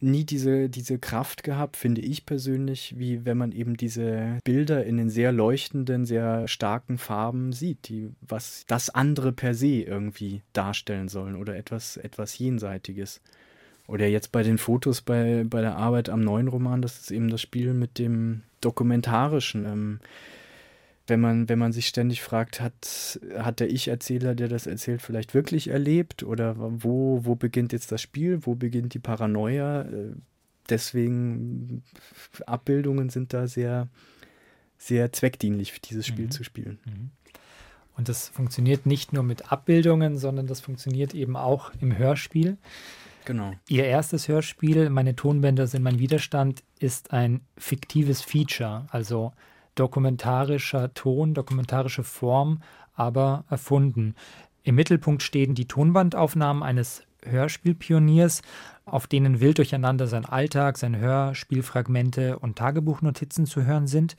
nie 0.02 0.24
diese, 0.24 0.70
diese 0.70 0.98
Kraft 0.98 1.44
gehabt, 1.44 1.78
finde 1.78 2.02
ich 2.02 2.26
persönlich, 2.26 2.96
wie 2.98 3.26
wenn 3.26 3.38
man 3.38 3.52
eben 3.52 3.76
diese 3.78 4.40
Bilder 4.44 4.86
in 4.86 4.98
den 4.98 5.10
sehr 5.10 5.32
leuchtenden, 5.32 6.06
sehr 6.06 6.48
starken 6.48 6.98
Farben 6.98 7.52
sieht, 7.52 7.90
die 7.90 8.10
was 8.22 8.64
das 8.68 8.90
andere 8.90 9.34
per 9.34 9.54
se 9.54 9.82
irgendwie 9.82 10.42
darstellen 10.54 11.10
sollen 11.10 11.36
oder 11.36 11.56
etwas, 11.56 11.98
etwas 11.98 12.38
Jenseitiges. 12.38 13.22
Oder 13.90 14.08
jetzt 14.08 14.32
bei 14.32 14.44
den 14.44 14.60
Fotos 14.60 15.02
bei, 15.02 15.44
bei 15.50 15.62
der 15.62 15.76
Arbeit 15.76 16.10
am 16.10 16.22
neuen 16.22 16.48
Roman, 16.48 16.82
das 16.82 17.00
ist 17.00 17.12
eben 17.12 17.30
das 17.30 17.42
Spiel 17.42 17.74
mit 17.74 17.98
dem 17.98 18.44
Dokumentarischen. 18.62 19.66
Ähm, 19.66 20.00
wenn 21.08 21.20
man, 21.20 21.50
wenn 21.50 21.58
man 21.58 21.72
sich 21.72 21.88
ständig 21.88 22.22
fragt, 22.22 22.62
hat, 22.62 23.20
hat 23.36 23.60
der 23.60 23.72
Ich-Erzähler, 23.72 24.36
der 24.36 24.48
das 24.48 24.68
erzählt, 24.68 25.02
vielleicht 25.02 25.34
wirklich 25.34 25.70
erlebt? 25.70 26.22
Oder 26.22 26.56
wo, 26.58 27.26
wo 27.26 27.34
beginnt 27.34 27.74
jetzt 27.74 27.92
das 27.92 28.00
Spiel? 28.00 28.46
Wo 28.46 28.54
beginnt 28.54 28.94
die 28.94 29.00
Paranoia? 29.00 29.82
Äh, 29.82 30.12
deswegen, 30.70 31.82
Abbildungen 32.46 33.10
sind 33.10 33.34
da 33.34 33.48
sehr, 33.48 33.88
sehr 34.78 35.12
zweckdienlich, 35.12 35.82
dieses 35.82 36.06
Spiel 36.06 36.26
mhm. 36.26 36.32
zu 36.32 36.44
spielen. 36.44 36.78
Mhm. 36.86 37.10
Und 37.98 38.08
das 38.08 38.30
funktioniert 38.30 38.86
nicht 38.86 39.14
nur 39.14 39.24
mit 39.24 39.52
Abbildungen, 39.52 40.20
sondern 40.20 40.46
das 40.46 40.62
funktioniert 40.62 41.16
eben 41.16 41.36
auch 41.36 41.72
im 41.82 41.98
Hörspiel. 41.98 42.58
Genau. 43.30 43.54
Ihr 43.68 43.86
erstes 43.86 44.28
Hörspiel, 44.28 44.90
Meine 44.90 45.16
Tonbänder 45.16 45.68
sind 45.68 45.84
mein 45.84 46.00
Widerstand, 46.00 46.64
ist 46.80 47.14
ein 47.14 47.42
fiktives 47.58 48.24
Feature, 48.24 48.88
also 48.90 49.34
dokumentarischer 49.76 50.96
Ton, 50.96 51.36
dokumentarische 51.36 52.04
Form, 52.04 52.64
aber 52.96 53.44
erfunden. 53.48 54.16
Im 54.64 54.74
Mittelpunkt 54.74 55.22
stehen 55.22 55.54
die 55.54 55.68
Tonbandaufnahmen 55.68 56.64
eines 56.64 57.04
Hörspielpioniers, 57.24 58.42
auf 58.86 59.06
denen 59.06 59.40
wild 59.40 59.60
durcheinander 59.60 60.08
sein 60.08 60.26
Alltag, 60.26 60.80
seine 60.80 60.98
Hörspielfragmente 60.98 62.40
und 62.40 62.58
Tagebuchnotizen 62.58 63.46
zu 63.46 63.64
hören 63.64 63.86
sind. 63.86 64.18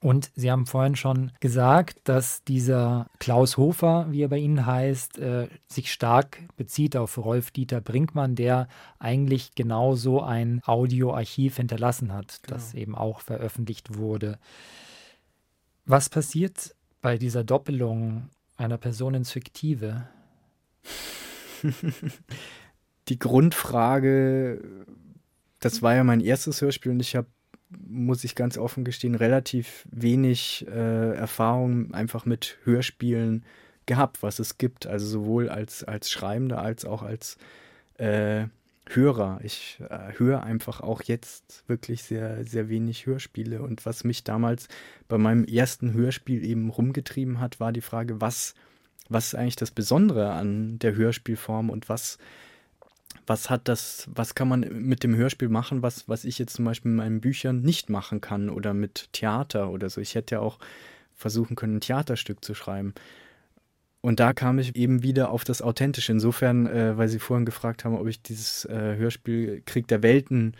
Und 0.00 0.30
Sie 0.36 0.50
haben 0.50 0.66
vorhin 0.66 0.94
schon 0.94 1.32
gesagt, 1.40 1.98
dass 2.04 2.44
dieser 2.44 3.10
Klaus 3.18 3.56
Hofer, 3.56 4.06
wie 4.10 4.22
er 4.22 4.28
bei 4.28 4.38
Ihnen 4.38 4.64
heißt, 4.64 5.18
äh, 5.18 5.48
sich 5.66 5.92
stark 5.92 6.38
bezieht 6.56 6.96
auf 6.96 7.18
Rolf 7.18 7.50
Dieter 7.50 7.80
Brinkmann, 7.80 8.36
der 8.36 8.68
eigentlich 9.00 9.56
genau 9.56 9.96
so 9.96 10.22
ein 10.22 10.62
Audioarchiv 10.64 11.56
hinterlassen 11.56 12.12
hat, 12.12 12.40
genau. 12.42 12.54
das 12.54 12.74
eben 12.74 12.94
auch 12.94 13.20
veröffentlicht 13.20 13.96
wurde. 13.96 14.38
Was 15.84 16.08
passiert 16.08 16.76
bei 17.00 17.18
dieser 17.18 17.42
Doppelung 17.42 18.28
einer 18.56 18.78
Person 18.78 19.14
ins 19.14 19.32
Fiktive? 19.32 20.06
Die 23.08 23.18
Grundfrage, 23.18 24.84
das 25.58 25.82
war 25.82 25.96
ja 25.96 26.04
mein 26.04 26.20
erstes 26.20 26.60
Hörspiel 26.60 26.92
und 26.92 27.00
ich 27.00 27.16
habe 27.16 27.26
muss 27.70 28.24
ich 28.24 28.34
ganz 28.34 28.56
offen 28.56 28.84
gestehen, 28.84 29.14
relativ 29.14 29.86
wenig 29.90 30.66
äh, 30.68 31.14
Erfahrung 31.14 31.92
einfach 31.92 32.24
mit 32.24 32.58
Hörspielen 32.64 33.44
gehabt, 33.86 34.22
was 34.22 34.38
es 34.38 34.58
gibt. 34.58 34.86
Also 34.86 35.06
sowohl 35.06 35.48
als, 35.48 35.84
als 35.84 36.10
Schreibender 36.10 36.62
als 36.62 36.84
auch 36.84 37.02
als 37.02 37.36
äh, 37.98 38.46
Hörer. 38.90 39.40
Ich 39.42 39.80
äh, 39.90 40.18
höre 40.18 40.42
einfach 40.42 40.80
auch 40.80 41.02
jetzt 41.02 41.64
wirklich 41.66 42.04
sehr, 42.04 42.44
sehr 42.44 42.68
wenig 42.68 43.06
Hörspiele. 43.06 43.60
Und 43.60 43.84
was 43.84 44.04
mich 44.04 44.24
damals 44.24 44.68
bei 45.08 45.18
meinem 45.18 45.44
ersten 45.44 45.92
Hörspiel 45.92 46.44
eben 46.44 46.70
rumgetrieben 46.70 47.40
hat, 47.40 47.60
war 47.60 47.72
die 47.72 47.82
Frage, 47.82 48.20
was, 48.20 48.54
was 49.08 49.26
ist 49.28 49.34
eigentlich 49.34 49.56
das 49.56 49.70
Besondere 49.70 50.32
an 50.32 50.78
der 50.78 50.94
Hörspielform 50.94 51.68
und 51.68 51.88
was, 51.88 52.18
was 53.28 53.50
hat 53.50 53.68
das, 53.68 54.08
was 54.12 54.34
kann 54.34 54.48
man 54.48 54.60
mit 54.60 55.02
dem 55.02 55.14
Hörspiel 55.14 55.48
machen, 55.48 55.82
was, 55.82 56.08
was 56.08 56.24
ich 56.24 56.38
jetzt 56.38 56.54
zum 56.54 56.64
Beispiel 56.64 56.90
in 56.90 56.96
meinen 56.96 57.20
Büchern 57.20 57.60
nicht 57.60 57.90
machen 57.90 58.20
kann 58.20 58.50
oder 58.50 58.74
mit 58.74 59.08
Theater 59.12 59.70
oder 59.70 59.90
so. 59.90 60.00
Ich 60.00 60.14
hätte 60.14 60.36
ja 60.36 60.40
auch 60.40 60.58
versuchen 61.14 61.56
können, 61.56 61.76
ein 61.76 61.80
Theaterstück 61.80 62.44
zu 62.44 62.54
schreiben. 62.54 62.94
Und 64.00 64.20
da 64.20 64.32
kam 64.32 64.58
ich 64.58 64.76
eben 64.76 65.02
wieder 65.02 65.30
auf 65.30 65.44
das 65.44 65.60
Authentische. 65.60 66.12
Insofern, 66.12 66.66
äh, 66.66 66.96
weil 66.96 67.08
Sie 67.08 67.18
vorhin 67.18 67.44
gefragt 67.44 67.84
haben, 67.84 67.96
ob 67.96 68.06
ich 68.06 68.22
dieses 68.22 68.64
äh, 68.64 68.96
Hörspiel 68.96 69.62
Krieg 69.66 69.88
der 69.88 70.02
Welten 70.02 70.56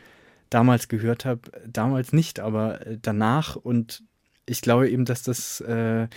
damals 0.51 0.89
gehört 0.89 1.25
habe. 1.25 1.43
Damals 1.67 2.13
nicht, 2.13 2.41
aber 2.41 2.85
äh, 2.87 2.99
danach. 3.01 3.55
Und 3.57 4.03
ich 4.45 4.61
glaube 4.61 4.91
eben, 4.91 5.05
dass 5.05 5.23
das 5.23 5.61
äh, 5.61 6.09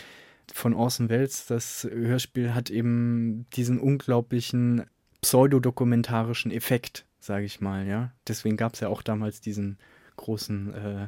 von 0.52 0.74
Orson 0.74 1.10
Welles, 1.10 1.46
das 1.46 1.88
Hörspiel, 1.90 2.56
hat 2.56 2.70
eben 2.70 3.46
diesen 3.54 3.80
unglaublichen 3.80 4.86
pseudodokumentarischen 5.22 6.52
Effekt, 6.52 7.06
sage 7.20 7.46
ich 7.46 7.62
mal. 7.62 7.88
Ja, 7.88 8.12
deswegen 8.28 8.58
gab 8.58 8.74
es 8.74 8.80
ja 8.80 8.90
auch 8.90 9.02
damals 9.02 9.42
diesen 9.42 9.78
großen 10.18 10.74
äh, 10.74 11.08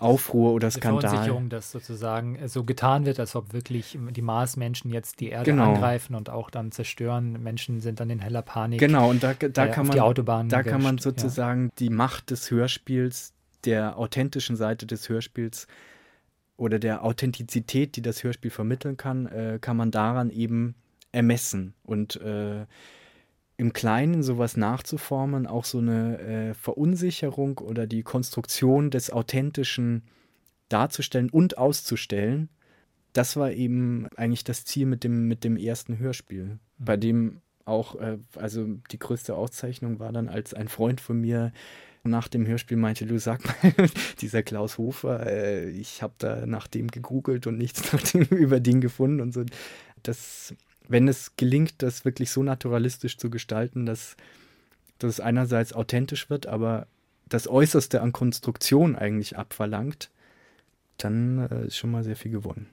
Aufruhr 0.00 0.52
oder 0.52 0.70
Skandal. 0.70 1.02
Die 1.02 1.08
Verunsicherung, 1.08 1.48
dass 1.50 1.70
sozusagen 1.70 2.48
so 2.48 2.64
getan 2.64 3.04
wird, 3.04 3.20
als 3.20 3.36
ob 3.36 3.52
wirklich 3.52 3.98
die 4.10 4.22
Marsmenschen 4.22 4.90
jetzt 4.90 5.20
die 5.20 5.28
Erde 5.28 5.50
genau. 5.50 5.74
angreifen 5.74 6.14
und 6.14 6.30
auch 6.30 6.50
dann 6.50 6.72
zerstören. 6.72 7.42
Menschen 7.42 7.80
sind 7.80 8.00
dann 8.00 8.08
in 8.08 8.18
heller 8.18 8.42
Panik. 8.42 8.80
Genau, 8.80 9.10
und 9.10 9.22
da, 9.22 9.34
da 9.34 9.66
äh, 9.66 9.70
kann 9.70 9.86
man, 9.86 9.94
die 9.94 10.00
Autobahn 10.00 10.48
da 10.48 10.62
kann 10.62 10.82
man 10.82 10.96
sozusagen 10.98 11.66
ja. 11.66 11.72
die 11.78 11.90
Macht 11.90 12.30
des 12.30 12.50
Hörspiels, 12.50 13.34
der 13.64 13.98
authentischen 13.98 14.56
Seite 14.56 14.86
des 14.86 15.08
Hörspiels 15.10 15.66
oder 16.56 16.78
der 16.78 17.04
Authentizität, 17.04 17.96
die 17.96 18.02
das 18.02 18.24
Hörspiel 18.24 18.50
vermitteln 18.50 18.96
kann, 18.96 19.26
äh, 19.26 19.58
kann 19.60 19.76
man 19.76 19.90
daran 19.90 20.30
eben 20.30 20.76
ermessen 21.12 21.74
und 21.82 22.16
äh, 22.22 22.64
im 23.60 23.74
Kleinen 23.74 24.22
sowas 24.22 24.56
nachzuformen, 24.56 25.46
auch 25.46 25.66
so 25.66 25.78
eine 25.78 26.18
äh, 26.18 26.54
Verunsicherung 26.54 27.58
oder 27.58 27.86
die 27.86 28.02
Konstruktion 28.02 28.90
des 28.90 29.10
Authentischen 29.10 30.04
darzustellen 30.70 31.28
und 31.28 31.58
auszustellen, 31.58 32.48
das 33.12 33.36
war 33.36 33.52
eben 33.52 34.08
eigentlich 34.16 34.44
das 34.44 34.64
Ziel 34.64 34.86
mit 34.86 35.04
dem, 35.04 35.28
mit 35.28 35.44
dem 35.44 35.58
ersten 35.58 35.98
Hörspiel, 35.98 36.44
mhm. 36.44 36.58
bei 36.78 36.96
dem 36.96 37.42
auch, 37.66 37.96
äh, 37.96 38.16
also 38.34 38.66
die 38.90 38.98
größte 38.98 39.34
Auszeichnung 39.34 39.98
war 39.98 40.10
dann, 40.10 40.30
als 40.30 40.54
ein 40.54 40.68
Freund 40.68 41.02
von 41.02 41.20
mir 41.20 41.52
nach 42.02 42.28
dem 42.28 42.46
Hörspiel 42.46 42.78
meinte, 42.78 43.04
du 43.04 43.18
sag 43.18 43.44
mal, 43.44 43.74
dieser 44.22 44.42
Klaus 44.42 44.78
Hofer, 44.78 45.26
äh, 45.26 45.68
ich 45.68 46.00
habe 46.00 46.14
da 46.16 46.46
nach 46.46 46.66
dem 46.66 46.88
gegoogelt 46.88 47.46
und 47.46 47.58
nichts 47.58 47.92
nach 47.92 48.00
dem, 48.00 48.22
über 48.22 48.58
den 48.58 48.80
gefunden 48.80 49.20
und 49.20 49.34
so. 49.34 49.44
Das 50.02 50.54
wenn 50.90 51.06
es 51.06 51.36
gelingt, 51.36 51.82
das 51.82 52.04
wirklich 52.04 52.30
so 52.30 52.42
naturalistisch 52.42 53.16
zu 53.16 53.30
gestalten, 53.30 53.86
dass, 53.86 54.16
dass 54.98 55.14
es 55.14 55.20
einerseits 55.20 55.72
authentisch 55.72 56.28
wird, 56.28 56.46
aber 56.46 56.88
das 57.28 57.46
Äußerste 57.46 58.02
an 58.02 58.12
Konstruktion 58.12 58.96
eigentlich 58.96 59.38
abverlangt, 59.38 60.10
dann 60.96 61.48
äh, 61.48 61.66
ist 61.66 61.76
schon 61.76 61.92
mal 61.92 62.02
sehr 62.02 62.16
viel 62.16 62.32
gewonnen. 62.32 62.66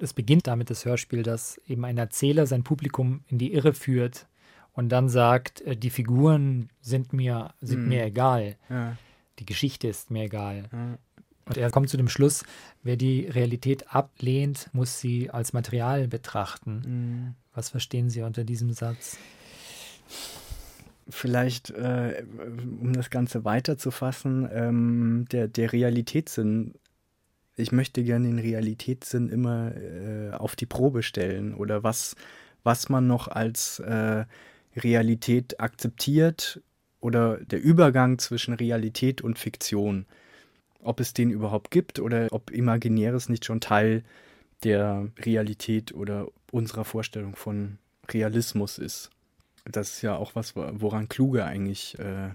Es 0.00 0.14
beginnt 0.14 0.46
damit 0.46 0.70
das 0.70 0.86
Hörspiel, 0.86 1.22
dass 1.22 1.60
eben 1.66 1.84
ein 1.84 1.98
Erzähler 1.98 2.46
sein 2.46 2.64
Publikum 2.64 3.22
in 3.28 3.36
die 3.36 3.52
Irre 3.52 3.74
führt 3.74 4.26
und 4.72 4.88
dann 4.88 5.10
sagt, 5.10 5.60
äh, 5.60 5.76
die 5.76 5.90
Figuren 5.90 6.70
sind 6.80 7.12
mir, 7.12 7.52
sind 7.60 7.84
mm. 7.84 7.88
mir 7.88 8.04
egal. 8.06 8.56
Ja. 8.70 8.96
Die 9.38 9.44
Geschichte 9.44 9.88
ist 9.88 10.10
mir 10.10 10.24
egal. 10.24 10.70
Ja. 10.72 10.98
Und 11.50 11.56
er 11.56 11.68
kommt 11.72 11.88
zu 11.88 11.96
dem 11.96 12.08
Schluss, 12.08 12.44
wer 12.84 12.96
die 12.96 13.26
Realität 13.26 13.92
ablehnt, 13.92 14.70
muss 14.72 15.00
sie 15.00 15.30
als 15.30 15.52
Material 15.52 16.06
betrachten. 16.06 16.82
Mhm. 16.86 17.34
Was 17.52 17.70
verstehen 17.70 18.08
Sie 18.08 18.22
unter 18.22 18.44
diesem 18.44 18.72
Satz? 18.72 19.18
Vielleicht, 21.08 21.70
äh, 21.70 22.22
um 22.80 22.92
das 22.92 23.10
Ganze 23.10 23.44
weiterzufassen, 23.44 24.48
ähm, 24.52 25.26
der, 25.32 25.48
der 25.48 25.72
Realitätssinn. 25.72 26.74
Ich 27.56 27.72
möchte 27.72 28.04
gerne 28.04 28.28
den 28.28 28.38
Realitätssinn 28.38 29.28
immer 29.28 29.74
äh, 29.74 30.30
auf 30.30 30.54
die 30.54 30.66
Probe 30.66 31.02
stellen 31.02 31.52
oder 31.52 31.82
was, 31.82 32.14
was 32.62 32.88
man 32.88 33.08
noch 33.08 33.26
als 33.26 33.80
äh, 33.80 34.24
Realität 34.76 35.58
akzeptiert 35.58 36.62
oder 37.00 37.38
der 37.38 37.60
Übergang 37.60 38.20
zwischen 38.20 38.54
Realität 38.54 39.20
und 39.20 39.36
Fiktion 39.36 40.06
ob 40.82 41.00
es 41.00 41.12
den 41.12 41.30
überhaupt 41.30 41.70
gibt 41.70 41.98
oder 41.98 42.28
ob 42.30 42.50
Imaginäres 42.50 43.28
nicht 43.28 43.44
schon 43.44 43.60
Teil 43.60 44.02
der 44.62 45.08
Realität 45.18 45.92
oder 45.92 46.28
unserer 46.50 46.84
Vorstellung 46.84 47.36
von 47.36 47.78
Realismus 48.08 48.78
ist. 48.78 49.10
Das 49.64 49.94
ist 49.94 50.02
ja 50.02 50.16
auch 50.16 50.34
was, 50.34 50.56
woran 50.56 51.08
Kluge 51.08 51.44
eigentlich 51.44 51.98
äh, 51.98 52.30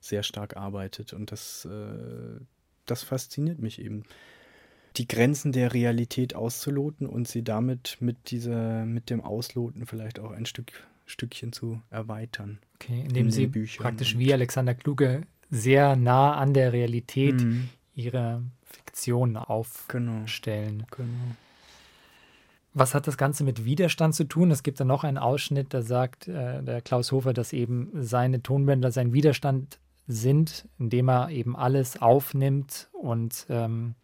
sehr 0.00 0.22
stark 0.22 0.56
arbeitet. 0.56 1.12
Und 1.12 1.32
das, 1.32 1.64
äh, 1.64 2.40
das 2.86 3.02
fasziniert 3.02 3.58
mich 3.58 3.80
eben. 3.80 4.04
Die 4.96 5.06
Grenzen 5.06 5.52
der 5.52 5.74
Realität 5.74 6.34
auszuloten 6.34 7.06
und 7.06 7.28
sie 7.28 7.44
damit 7.44 7.98
mit 8.00 8.30
dieser, 8.30 8.84
mit 8.84 9.10
dem 9.10 9.20
Ausloten 9.20 9.86
vielleicht 9.86 10.18
auch 10.18 10.30
ein 10.30 10.46
Stück, 10.46 10.72
Stückchen 11.06 11.52
zu 11.52 11.80
erweitern. 11.90 12.58
Okay, 12.76 13.04
indem 13.06 13.26
in 13.26 13.32
sie 13.32 13.46
praktisch 13.46 14.18
wie 14.18 14.32
Alexander 14.32 14.74
Kluge 14.74 15.22
sehr 15.50 15.96
nah 15.96 16.34
an 16.34 16.54
der 16.54 16.72
Realität 16.72 17.40
mhm 17.40 17.68
ihre 17.98 18.42
Fiktion 18.64 19.36
aufstellen. 19.36 20.84
Genau. 20.90 21.08
genau. 21.08 21.34
Was 22.74 22.94
hat 22.94 23.06
das 23.06 23.16
Ganze 23.16 23.42
mit 23.44 23.64
Widerstand 23.64 24.14
zu 24.14 24.24
tun? 24.24 24.50
Es 24.50 24.62
gibt 24.62 24.78
da 24.78 24.84
noch 24.84 25.02
einen 25.02 25.18
Ausschnitt, 25.18 25.74
da 25.74 25.82
sagt 25.82 26.28
äh, 26.28 26.62
der 26.62 26.80
Klaus 26.80 27.10
Hofer, 27.10 27.32
dass 27.32 27.52
eben 27.52 27.90
seine 27.94 28.42
Tonbänder 28.42 28.92
sein 28.92 29.12
Widerstand 29.12 29.78
sind, 30.06 30.68
indem 30.78 31.08
er 31.08 31.30
eben 31.30 31.56
alles 31.56 32.00
aufnimmt 32.00 32.88
und 32.92 33.46
ähm, 33.48 33.94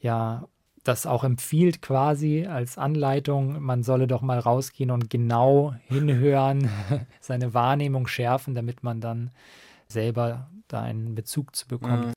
ja, 0.00 0.48
das 0.82 1.06
auch 1.06 1.24
empfiehlt 1.24 1.80
quasi 1.80 2.46
als 2.46 2.76
Anleitung, 2.76 3.62
man 3.62 3.82
solle 3.82 4.06
doch 4.06 4.20
mal 4.20 4.38
rausgehen 4.38 4.90
und 4.90 5.08
genau 5.08 5.74
hinhören, 5.86 6.68
seine 7.20 7.54
Wahrnehmung 7.54 8.06
schärfen, 8.06 8.54
damit 8.54 8.82
man 8.82 9.00
dann 9.00 9.30
selber 9.88 10.50
da 10.68 10.82
einen 10.82 11.14
Bezug 11.14 11.54
zu 11.54 11.68
bekommt. 11.68 12.08
Mhm. 12.08 12.12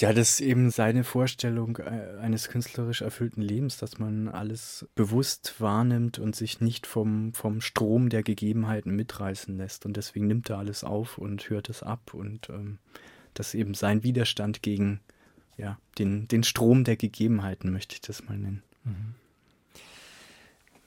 Ja, 0.00 0.14
das 0.14 0.30
ist 0.30 0.40
eben 0.40 0.70
seine 0.70 1.04
Vorstellung 1.04 1.76
äh, 1.76 2.16
eines 2.22 2.48
künstlerisch 2.48 3.02
erfüllten 3.02 3.42
Lebens, 3.42 3.76
dass 3.76 3.98
man 3.98 4.28
alles 4.28 4.88
bewusst 4.94 5.60
wahrnimmt 5.60 6.18
und 6.18 6.34
sich 6.34 6.62
nicht 6.62 6.86
vom, 6.86 7.34
vom 7.34 7.60
Strom 7.60 8.08
der 8.08 8.22
Gegebenheiten 8.22 8.96
mitreißen 8.96 9.58
lässt. 9.58 9.84
Und 9.84 9.98
deswegen 9.98 10.26
nimmt 10.26 10.48
er 10.48 10.56
alles 10.56 10.84
auf 10.84 11.18
und 11.18 11.50
hört 11.50 11.68
es 11.68 11.82
ab. 11.82 12.14
Und 12.14 12.48
ähm, 12.48 12.78
das 13.34 13.48
ist 13.48 13.54
eben 13.56 13.74
sein 13.74 14.02
Widerstand 14.02 14.62
gegen 14.62 15.00
ja, 15.58 15.78
den, 15.98 16.26
den 16.28 16.44
Strom 16.44 16.84
der 16.84 16.96
Gegebenheiten, 16.96 17.70
möchte 17.70 17.94
ich 17.94 18.00
das 18.00 18.24
mal 18.24 18.38
nennen. 18.38 18.62
Mhm. 18.84 19.14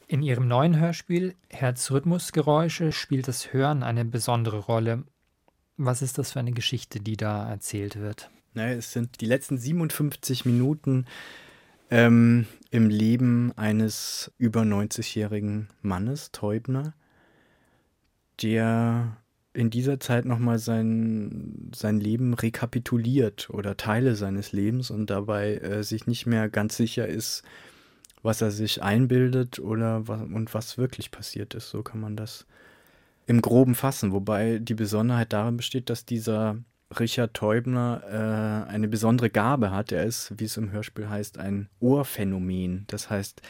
In 0.07 0.23
Ihrem 0.23 0.47
neuen 0.47 0.79
Hörspiel 0.79 1.35
Herzrhythmusgeräusche 1.49 2.91
spielt 2.91 3.27
das 3.27 3.53
Hören 3.53 3.83
eine 3.83 4.05
besondere 4.05 4.57
Rolle. 4.57 5.03
Was 5.77 6.01
ist 6.01 6.17
das 6.17 6.31
für 6.31 6.39
eine 6.39 6.51
Geschichte, 6.51 6.99
die 6.99 7.15
da 7.15 7.47
erzählt 7.47 7.99
wird? 7.99 8.31
Ne, 8.55 8.73
es 8.75 8.91
sind 8.91 9.21
die 9.21 9.25
letzten 9.25 9.57
57 9.57 10.45
Minuten 10.45 11.05
ähm, 11.89 12.45
im 12.69 12.89
Leben 12.89 13.51
eines 13.55 14.31
über 14.37 14.61
90-jährigen 14.61 15.69
Mannes, 15.81 16.31
Teubner, 16.31 16.93
der 18.41 19.17
in 19.53 19.69
dieser 19.69 19.99
Zeit 19.99 20.25
nochmal 20.25 20.59
sein, 20.59 21.71
sein 21.75 21.99
Leben 21.99 22.33
rekapituliert 22.33 23.49
oder 23.49 23.77
Teile 23.77 24.15
seines 24.15 24.51
Lebens 24.51 24.89
und 24.91 25.09
dabei 25.09 25.57
äh, 25.57 25.83
sich 25.83 26.07
nicht 26.07 26.25
mehr 26.25 26.49
ganz 26.49 26.75
sicher 26.77 27.07
ist, 27.07 27.43
was 28.23 28.41
er 28.41 28.51
sich 28.51 28.81
einbildet 28.81 29.59
oder 29.59 30.07
was, 30.07 30.21
und 30.21 30.53
was 30.53 30.77
wirklich 30.77 31.11
passiert 31.11 31.53
ist. 31.53 31.69
So 31.69 31.83
kann 31.83 31.99
man 31.99 32.15
das 32.15 32.45
im 33.27 33.41
Groben 33.41 33.75
fassen. 33.75 34.11
Wobei 34.11 34.59
die 34.59 34.73
Besonderheit 34.75 35.33
darin 35.33 35.57
besteht, 35.57 35.89
dass 35.89 36.05
dieser 36.05 36.57
Richard 36.99 37.33
Teubner 37.33 38.65
äh, 38.67 38.71
eine 38.71 38.87
besondere 38.87 39.29
Gabe 39.29 39.71
hat. 39.71 39.91
Er 39.91 40.03
ist, 40.03 40.33
wie 40.37 40.45
es 40.45 40.57
im 40.57 40.71
Hörspiel 40.71 41.09
heißt, 41.09 41.37
ein 41.37 41.69
Ohrphänomen. 41.79 42.85
Das 42.87 43.09
heißt, 43.09 43.41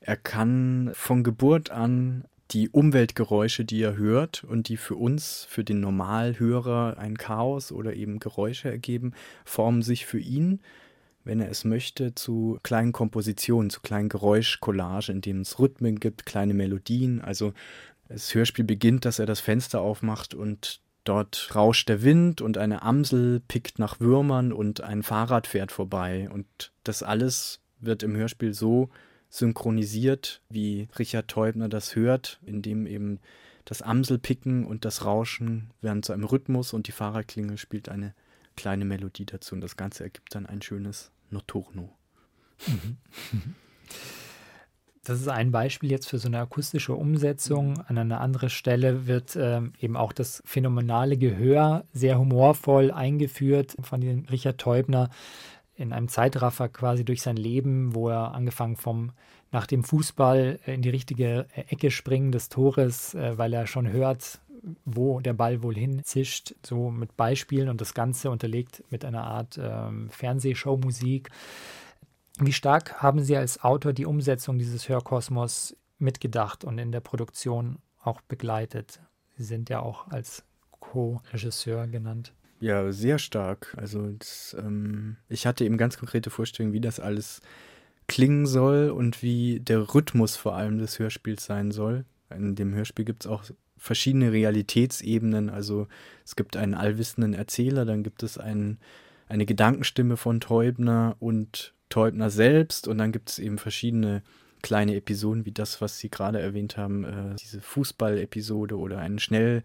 er 0.00 0.16
kann 0.16 0.90
von 0.94 1.22
Geburt 1.22 1.70
an 1.70 2.24
die 2.50 2.68
Umweltgeräusche, 2.68 3.64
die 3.64 3.82
er 3.82 3.96
hört 3.96 4.44
und 4.44 4.68
die 4.68 4.76
für 4.76 4.96
uns, 4.96 5.46
für 5.48 5.64
den 5.64 5.80
Normalhörer 5.80 6.98
ein 6.98 7.16
Chaos 7.16 7.72
oder 7.72 7.94
eben 7.94 8.18
Geräusche 8.18 8.70
ergeben, 8.70 9.12
formen 9.44 9.82
sich 9.82 10.04
für 10.04 10.18
ihn, 10.18 10.60
wenn 11.24 11.40
er 11.40 11.50
es 11.50 11.64
möchte, 11.64 12.14
zu 12.14 12.58
kleinen 12.62 12.92
Kompositionen, 12.92 13.70
zu 13.70 13.80
kleinen 13.80 14.08
Geräuschcollagen, 14.08 15.16
in 15.16 15.20
denen 15.22 15.42
es 15.42 15.58
Rhythmen 15.58 15.98
gibt, 15.98 16.26
kleine 16.26 16.52
Melodien. 16.52 17.20
Also 17.20 17.54
das 18.08 18.34
Hörspiel 18.34 18.64
beginnt, 18.64 19.04
dass 19.04 19.18
er 19.18 19.26
das 19.26 19.40
Fenster 19.40 19.80
aufmacht 19.80 20.34
und 20.34 20.80
dort 21.04 21.54
rauscht 21.54 21.88
der 21.88 22.02
Wind 22.02 22.40
und 22.40 22.58
eine 22.58 22.82
Amsel 22.82 23.40
pickt 23.40 23.78
nach 23.78 24.00
Würmern 24.00 24.52
und 24.52 24.80
ein 24.80 25.02
Fahrrad 25.02 25.46
fährt 25.46 25.72
vorbei. 25.72 26.28
Und 26.32 26.72
das 26.84 27.02
alles 27.02 27.60
wird 27.80 28.02
im 28.02 28.16
Hörspiel 28.16 28.54
so 28.54 28.90
synchronisiert, 29.28 30.42
wie 30.48 30.88
Richard 30.98 31.28
Teubner 31.28 31.68
das 31.68 31.96
hört, 31.96 32.40
indem 32.44 32.86
eben 32.86 33.18
das 33.64 33.82
Amselpicken 33.82 34.66
und 34.66 34.84
das 34.84 35.04
Rauschen 35.04 35.70
werden 35.80 36.02
zu 36.02 36.12
einem 36.12 36.24
Rhythmus 36.24 36.72
und 36.72 36.88
die 36.88 36.92
Fahrradklingel 36.92 37.58
spielt 37.58 37.88
eine 37.88 38.14
kleine 38.56 38.84
Melodie 38.84 39.24
dazu 39.24 39.54
und 39.54 39.60
das 39.60 39.76
Ganze 39.76 40.04
ergibt 40.04 40.34
dann 40.34 40.46
ein 40.46 40.62
schönes 40.62 41.10
Notturno. 41.30 41.96
Mhm. 42.66 42.96
Das 45.04 45.20
ist 45.20 45.28
ein 45.28 45.50
Beispiel 45.50 45.90
jetzt 45.90 46.08
für 46.08 46.18
so 46.18 46.28
eine 46.28 46.38
akustische 46.38 46.94
Umsetzung. 46.94 47.80
An 47.88 47.98
einer 47.98 48.20
anderen 48.20 48.50
Stelle 48.50 49.08
wird 49.08 49.34
ähm, 49.34 49.72
eben 49.80 49.96
auch 49.96 50.12
das 50.12 50.42
phänomenale 50.46 51.16
Gehör 51.16 51.84
sehr 51.92 52.18
humorvoll 52.18 52.92
eingeführt 52.92 53.74
von 53.80 54.00
dem 54.00 54.26
Richard 54.30 54.58
Teubner 54.58 55.10
in 55.74 55.92
einem 55.92 56.06
Zeitraffer 56.06 56.68
quasi 56.68 57.04
durch 57.04 57.20
sein 57.20 57.36
Leben, 57.36 57.96
wo 57.96 58.10
er 58.10 58.32
angefangen 58.32 58.76
vom 58.76 59.10
nach 59.50 59.66
dem 59.66 59.82
Fußball 59.82 60.60
in 60.66 60.82
die 60.82 60.90
richtige 60.90 61.46
Ecke 61.54 61.90
springen 61.90 62.30
des 62.30 62.48
Tores, 62.48 63.14
äh, 63.14 63.36
weil 63.36 63.52
er 63.52 63.66
schon 63.66 63.88
hört, 63.88 64.40
wo 64.84 65.18
der 65.18 65.32
Ball 65.34 65.64
wohl 65.64 65.74
hinzischt, 65.74 66.54
so 66.64 66.90
mit 66.90 67.16
Beispielen 67.16 67.68
und 67.68 67.80
das 67.80 67.94
Ganze 67.94 68.30
unterlegt 68.30 68.84
mit 68.90 69.04
einer 69.04 69.24
Art 69.24 69.58
ähm, 69.60 70.10
Fernsehshow-Musik. 70.10 71.30
Wie 72.38 72.52
stark 72.52 73.02
haben 73.02 73.22
Sie 73.22 73.36
als 73.36 73.62
Autor 73.62 73.92
die 73.92 74.06
Umsetzung 74.06 74.58
dieses 74.58 74.88
Hörkosmos 74.88 75.76
mitgedacht 75.98 76.64
und 76.64 76.78
in 76.78 76.92
der 76.92 77.00
Produktion 77.00 77.78
auch 78.02 78.20
begleitet? 78.22 79.00
Sie 79.36 79.44
sind 79.44 79.70
ja 79.70 79.80
auch 79.80 80.08
als 80.08 80.44
Co-Regisseur 80.80 81.86
genannt. 81.86 82.32
Ja, 82.60 82.92
sehr 82.92 83.18
stark. 83.18 83.74
Also 83.76 84.12
das, 84.12 84.56
ähm, 84.58 85.16
ich 85.28 85.46
hatte 85.46 85.64
eben 85.64 85.76
ganz 85.76 85.98
konkrete 85.98 86.30
Vorstellungen, 86.30 86.72
wie 86.72 86.80
das 86.80 87.00
alles 87.00 87.40
klingen 88.08 88.46
soll 88.46 88.90
und 88.90 89.22
wie 89.22 89.60
der 89.60 89.94
Rhythmus 89.94 90.36
vor 90.36 90.54
allem 90.54 90.78
des 90.78 90.98
Hörspiels 90.98 91.44
sein 91.44 91.70
soll. 91.70 92.04
In 92.30 92.54
dem 92.54 92.74
Hörspiel 92.74 93.04
gibt 93.04 93.24
es 93.24 93.30
auch 93.30 93.44
verschiedene 93.76 94.32
Realitätsebenen. 94.32 95.50
Also 95.50 95.88
es 96.24 96.36
gibt 96.36 96.56
einen 96.56 96.74
allwissenden 96.74 97.34
Erzähler, 97.34 97.84
dann 97.84 98.02
gibt 98.02 98.22
es 98.22 98.38
einen, 98.38 98.78
eine 99.28 99.44
Gedankenstimme 99.44 100.16
von 100.16 100.40
Teubner 100.40 101.16
und 101.18 101.74
Teubner 101.92 102.30
selbst 102.30 102.88
und 102.88 102.96
dann 102.96 103.12
gibt 103.12 103.28
es 103.28 103.38
eben 103.38 103.58
verschiedene 103.58 104.22
kleine 104.62 104.96
Episoden 104.96 105.44
wie 105.44 105.52
das, 105.52 105.82
was 105.82 105.98
Sie 105.98 106.08
gerade 106.08 106.40
erwähnt 106.40 106.78
haben, 106.78 107.04
äh, 107.04 107.34
diese 107.36 107.60
Fußball-Episode 107.60 108.78
oder 108.78 108.98
einen 108.98 109.18
Schnell, 109.18 109.62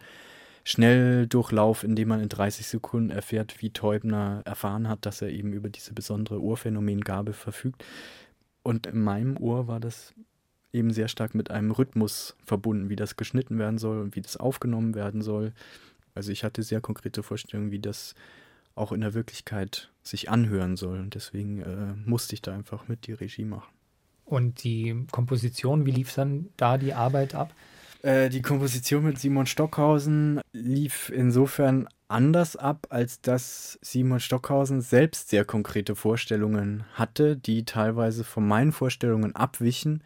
Schnelldurchlauf, 0.66 1.86
in 1.86 1.96
dem 1.96 2.10
man 2.10 2.20
in 2.20 2.28
30 2.28 2.68
Sekunden 2.68 3.12
erfährt, 3.12 3.62
wie 3.62 3.70
Teubner 3.70 4.42
erfahren 4.44 4.90
hat, 4.90 5.06
dass 5.06 5.22
er 5.22 5.30
eben 5.30 5.54
über 5.54 5.70
diese 5.70 5.94
besondere 5.94 6.42
Urphänomengabe 6.42 7.32
verfügt. 7.32 7.86
Und 8.62 8.88
in 8.88 9.00
meinem 9.00 9.38
Ohr 9.38 9.70
war 9.70 9.80
das 9.80 10.14
eben 10.74 10.92
sehr 10.92 11.08
stark 11.08 11.34
mit 11.34 11.50
einem 11.50 11.72
Rhythmus 11.72 12.36
verbunden, 12.44 12.90
wie 12.90 12.98
das 12.98 13.16
geschnitten 13.16 13.58
werden 13.58 13.78
soll 13.78 14.02
und 14.02 14.18
wie 14.18 14.22
das 14.22 14.36
aufgenommen 14.36 14.96
werden 14.96 15.22
soll. 15.22 15.54
Also 16.14 16.34
ich 16.34 16.44
hatte 16.44 16.62
sehr 16.62 16.82
konkrete 16.82 17.24
Vorstellungen, 17.24 17.72
wie 17.72 17.80
das 17.80 18.16
auch 18.78 18.92
in 18.92 19.02
der 19.02 19.14
Wirklichkeit 19.14 19.92
sich 20.04 20.30
anhören 20.30 20.78
soll. 20.78 21.00
Und 21.00 21.16
deswegen 21.16 21.62
äh, 21.62 22.10
musste 22.10 22.36
ich 22.36 22.42
da 22.42 22.54
einfach 22.54 22.88
mit 22.88 23.08
die 23.08 23.14
Regie 23.14 23.46
machen. 23.46 23.74
Und 24.26 24.64
die 24.64 25.06
Komposition, 25.12 25.86
wie 25.86 25.92
lief 25.92 26.14
dann 26.14 26.50
da 26.58 26.78
die 26.78 26.94
Arbeit 26.94 27.34
ab? 27.34 27.54
Äh, 28.02 28.30
die 28.30 28.42
Komposition 28.42 29.04
mit 29.04 29.20
Simon 29.20 29.46
Stockhausen 29.46 30.42
lief 30.52 31.10
insofern 31.10 31.88
anders 32.08 32.56
ab, 32.56 32.88
als 32.90 33.22
dass 33.22 33.80
Simon 33.82 34.20
Stockhausen 34.20 34.82
selbst 34.82 35.30
sehr 35.30 35.46
konkrete 35.46 35.96
Vorstellungen 35.96 36.84
hatte, 36.94 37.36
die 37.36 37.66
teilweise 37.66 38.24
von 38.24 38.48
meinen 38.48 38.72
Vorstellungen 38.72 39.36
abwichen 39.36 40.04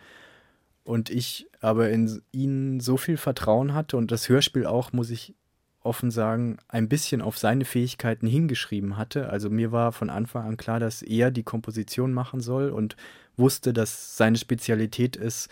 und 0.83 1.09
ich 1.09 1.47
aber 1.59 1.89
in 1.89 2.21
ihn 2.31 2.79
so 2.79 2.97
viel 2.97 3.17
Vertrauen 3.17 3.73
hatte 3.73 3.97
und 3.97 4.11
das 4.11 4.29
Hörspiel 4.29 4.65
auch, 4.65 4.93
muss 4.93 5.09
ich 5.09 5.35
offen 5.83 6.11
sagen, 6.11 6.57
ein 6.67 6.87
bisschen 6.87 7.21
auf 7.21 7.37
seine 7.37 7.65
Fähigkeiten 7.65 8.27
hingeschrieben 8.27 8.97
hatte. 8.97 9.29
Also 9.29 9.49
mir 9.49 9.71
war 9.71 9.91
von 9.91 10.09
Anfang 10.09 10.45
an 10.45 10.57
klar, 10.57 10.79
dass 10.79 11.01
er 11.01 11.31
die 11.31 11.43
Komposition 11.43 12.13
machen 12.13 12.39
soll 12.39 12.69
und 12.69 12.95
wusste, 13.37 13.73
dass 13.73 14.15
seine 14.17 14.37
Spezialität 14.37 15.15
ist, 15.15 15.49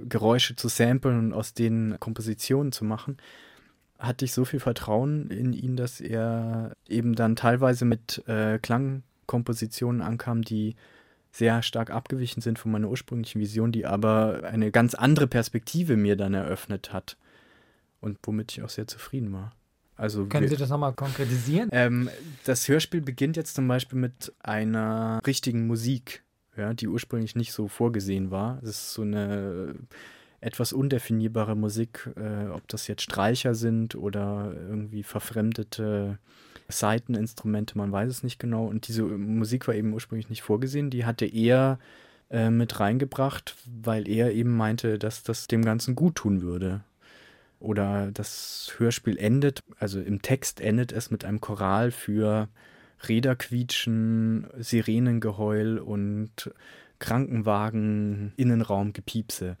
Geräusche 0.00 0.56
zu 0.56 0.68
samplen 0.68 1.18
und 1.18 1.32
aus 1.32 1.54
denen 1.54 2.00
Kompositionen 2.00 2.72
zu 2.72 2.84
machen. 2.84 3.18
Hatte 3.98 4.24
ich 4.24 4.32
so 4.32 4.44
viel 4.44 4.60
Vertrauen 4.60 5.30
in 5.30 5.52
ihn, 5.52 5.76
dass 5.76 6.00
er 6.00 6.72
eben 6.88 7.14
dann 7.14 7.36
teilweise 7.36 7.84
mit 7.84 8.26
äh, 8.26 8.58
Klangkompositionen 8.58 10.00
ankam, 10.00 10.42
die 10.42 10.74
sehr 11.32 11.62
stark 11.62 11.90
abgewichen 11.90 12.40
sind 12.40 12.58
von 12.58 12.72
meiner 12.72 12.88
ursprünglichen 12.88 13.40
Vision, 13.40 13.70
die 13.70 13.86
aber 13.86 14.42
eine 14.44 14.72
ganz 14.72 14.94
andere 14.94 15.28
Perspektive 15.28 15.96
mir 15.96 16.16
dann 16.16 16.34
eröffnet 16.34 16.92
hat 16.92 17.16
und 18.00 18.18
womit 18.24 18.52
ich 18.52 18.62
auch 18.62 18.68
sehr 18.68 18.88
zufrieden 18.88 19.32
war. 19.32 19.52
Also 20.00 20.24
Können 20.24 20.44
wir, 20.44 20.48
Sie 20.48 20.56
das 20.56 20.70
nochmal 20.70 20.94
konkretisieren? 20.94 21.68
Ähm, 21.72 22.08
das 22.44 22.66
Hörspiel 22.66 23.02
beginnt 23.02 23.36
jetzt 23.36 23.54
zum 23.54 23.68
Beispiel 23.68 23.98
mit 23.98 24.32
einer 24.40 25.20
richtigen 25.26 25.66
Musik, 25.66 26.22
ja, 26.56 26.72
die 26.72 26.88
ursprünglich 26.88 27.36
nicht 27.36 27.52
so 27.52 27.68
vorgesehen 27.68 28.30
war. 28.30 28.58
Es 28.62 28.70
ist 28.70 28.92
so 28.94 29.02
eine 29.02 29.74
etwas 30.40 30.72
undefinierbare 30.72 31.54
Musik, 31.54 32.08
äh, 32.16 32.48
ob 32.48 32.66
das 32.68 32.86
jetzt 32.86 33.02
Streicher 33.02 33.54
sind 33.54 33.94
oder 33.94 34.54
irgendwie 34.54 35.02
verfremdete 35.02 36.18
Saiteninstrumente, 36.70 37.76
man 37.76 37.92
weiß 37.92 38.08
es 38.08 38.22
nicht 38.22 38.38
genau. 38.38 38.64
Und 38.64 38.88
diese 38.88 39.02
Musik 39.02 39.68
war 39.68 39.74
eben 39.74 39.92
ursprünglich 39.92 40.30
nicht 40.30 40.40
vorgesehen. 40.40 40.88
Die 40.88 41.04
hatte 41.04 41.26
er 41.26 41.78
äh, 42.30 42.48
mit 42.48 42.80
reingebracht, 42.80 43.54
weil 43.66 44.08
er 44.08 44.32
eben 44.32 44.56
meinte, 44.56 44.98
dass 44.98 45.24
das 45.24 45.46
dem 45.46 45.62
Ganzen 45.62 45.94
gut 45.94 46.14
tun 46.14 46.40
würde 46.40 46.80
oder 47.60 48.10
das 48.12 48.74
Hörspiel 48.78 49.16
endet, 49.16 49.62
also 49.78 50.00
im 50.00 50.22
Text 50.22 50.60
endet 50.60 50.92
es 50.92 51.10
mit 51.10 51.24
einem 51.24 51.40
Choral 51.40 51.90
für 51.92 52.48
Räderquietschen, 53.08 54.48
Sirenengeheul 54.58 55.78
und 55.78 56.50
Krankenwagen, 56.98 58.32
Innenraumgepiepse. 58.36 59.56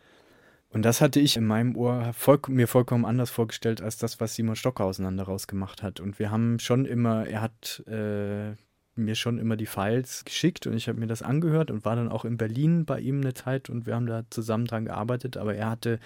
Und 0.72 0.84
das 0.84 1.00
hatte 1.00 1.20
ich 1.20 1.36
in 1.36 1.46
meinem 1.46 1.76
Ohr 1.76 2.12
voll, 2.12 2.38
mir 2.48 2.68
vollkommen 2.68 3.04
anders 3.04 3.30
vorgestellt 3.30 3.82
als 3.82 3.98
das, 3.98 4.20
was 4.20 4.34
Simon 4.34 4.56
Stockhausen 4.56 5.16
daraus 5.16 5.46
gemacht 5.46 5.82
hat. 5.82 6.00
Und 6.00 6.18
wir 6.18 6.30
haben 6.30 6.58
schon 6.60 6.84
immer, 6.84 7.26
er 7.26 7.40
hat 7.40 7.82
äh, 7.88 8.54
mir 8.94 9.14
schon 9.16 9.38
immer 9.38 9.56
die 9.56 9.66
Files 9.66 10.24
geschickt 10.24 10.66
und 10.66 10.74
ich 10.74 10.88
habe 10.88 11.00
mir 11.00 11.06
das 11.08 11.22
angehört 11.22 11.70
und 11.70 11.84
war 11.84 11.96
dann 11.96 12.08
auch 12.08 12.24
in 12.24 12.36
Berlin 12.36 12.84
bei 12.84 13.00
ihm 13.00 13.20
eine 13.20 13.34
Zeit 13.34 13.68
und 13.68 13.86
wir 13.86 13.94
haben 13.94 14.06
da 14.06 14.22
zusammen 14.30 14.66
dran 14.66 14.84
gearbeitet. 14.84 15.36
Aber 15.36 15.54
er 15.54 15.70
hatte, 15.70 15.98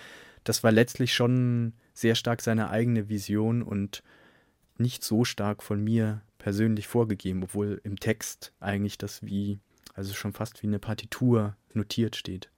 das 0.44 0.62
war 0.62 0.72
letztlich 0.72 1.14
schon 1.14 1.72
sehr 1.92 2.14
stark 2.14 2.42
seine 2.42 2.70
eigene 2.70 3.08
Vision 3.08 3.62
und 3.62 4.02
nicht 4.76 5.02
so 5.04 5.24
stark 5.24 5.62
von 5.62 5.82
mir 5.82 6.22
persönlich 6.38 6.86
vorgegeben, 6.86 7.42
obwohl 7.42 7.80
im 7.84 7.98
Text 7.98 8.52
eigentlich 8.60 8.98
das 8.98 9.22
wie, 9.24 9.58
also 9.94 10.12
schon 10.14 10.32
fast 10.32 10.62
wie 10.62 10.66
eine 10.66 10.78
Partitur 10.78 11.56
notiert 11.72 12.16
steht. 12.16 12.50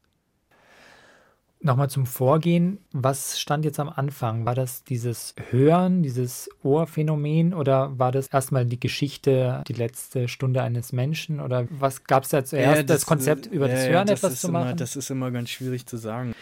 Nochmal 1.60 1.88
zum 1.88 2.04
Vorgehen. 2.04 2.78
Was 2.92 3.40
stand 3.40 3.64
jetzt 3.64 3.80
am 3.80 3.88
Anfang? 3.88 4.44
War 4.44 4.54
das 4.54 4.84
dieses 4.84 5.34
Hören, 5.50 6.02
dieses 6.02 6.50
Ohrphänomen 6.62 7.54
oder 7.54 7.98
war 7.98 8.12
das 8.12 8.28
erstmal 8.28 8.66
die 8.66 8.78
Geschichte, 8.78 9.64
die 9.66 9.72
letzte 9.72 10.28
Stunde 10.28 10.62
eines 10.62 10.92
Menschen? 10.92 11.40
Oder 11.40 11.66
was 11.70 12.04
gab 12.04 12.24
es 12.24 12.28
da 12.28 12.44
zuerst? 12.44 12.76
Ja, 12.76 12.82
das, 12.82 13.00
das, 13.00 13.06
Konzept 13.06 13.46
über 13.46 13.68
das 13.68 13.88
Hören 13.88 14.06
das 14.06 14.22
etwas 14.22 14.40
zu 14.40 14.52
machen? 14.52 14.68
Immer, 14.68 14.76
das 14.76 14.96
ist 14.96 15.10
immer 15.10 15.30
ganz 15.30 15.48
schwierig 15.48 15.86
zu 15.86 15.96
sagen. 15.96 16.34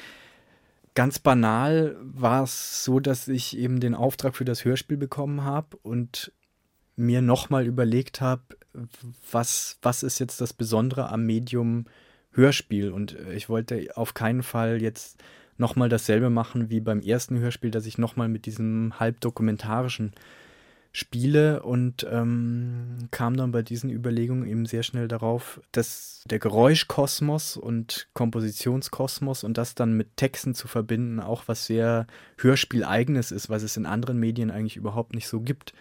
Ganz 0.94 1.18
banal 1.18 1.96
war 2.00 2.44
es 2.44 2.84
so, 2.84 3.00
dass 3.00 3.26
ich 3.26 3.58
eben 3.58 3.80
den 3.80 3.94
Auftrag 3.94 4.36
für 4.36 4.44
das 4.44 4.64
Hörspiel 4.64 4.96
bekommen 4.96 5.42
habe 5.42 5.76
und 5.82 6.32
mir 6.96 7.20
nochmal 7.20 7.66
überlegt 7.66 8.20
habe, 8.20 8.42
was, 9.30 9.78
was 9.82 10.04
ist 10.04 10.20
jetzt 10.20 10.40
das 10.40 10.52
Besondere 10.52 11.10
am 11.10 11.26
Medium 11.26 11.86
Hörspiel. 12.32 12.92
Und 12.92 13.16
ich 13.34 13.48
wollte 13.48 13.88
auf 13.96 14.14
keinen 14.14 14.44
Fall 14.44 14.80
jetzt 14.80 15.22
nochmal 15.56 15.88
dasselbe 15.88 16.30
machen 16.30 16.70
wie 16.70 16.80
beim 16.80 17.00
ersten 17.00 17.38
Hörspiel, 17.38 17.70
dass 17.70 17.86
ich 17.86 17.98
nochmal 17.98 18.28
mit 18.28 18.46
diesem 18.46 18.98
halbdokumentarischen 18.98 20.12
Spiele 20.96 21.64
und 21.64 22.06
ähm, 22.08 23.08
kam 23.10 23.36
dann 23.36 23.50
bei 23.50 23.62
diesen 23.62 23.90
Überlegungen 23.90 24.46
eben 24.46 24.64
sehr 24.64 24.84
schnell 24.84 25.08
darauf, 25.08 25.60
dass 25.72 26.22
der 26.30 26.38
Geräuschkosmos 26.38 27.56
und 27.56 28.06
Kompositionskosmos 28.14 29.42
und 29.42 29.58
das 29.58 29.74
dann 29.74 29.96
mit 29.96 30.16
Texten 30.16 30.54
zu 30.54 30.68
verbinden 30.68 31.18
auch 31.18 31.48
was 31.48 31.66
sehr 31.66 32.06
Hörspieleigenes 32.38 33.32
ist, 33.32 33.50
was 33.50 33.64
es 33.64 33.76
in 33.76 33.86
anderen 33.86 34.20
Medien 34.20 34.52
eigentlich 34.52 34.76
überhaupt 34.76 35.16
nicht 35.16 35.26
so 35.26 35.40
gibt. 35.40 35.74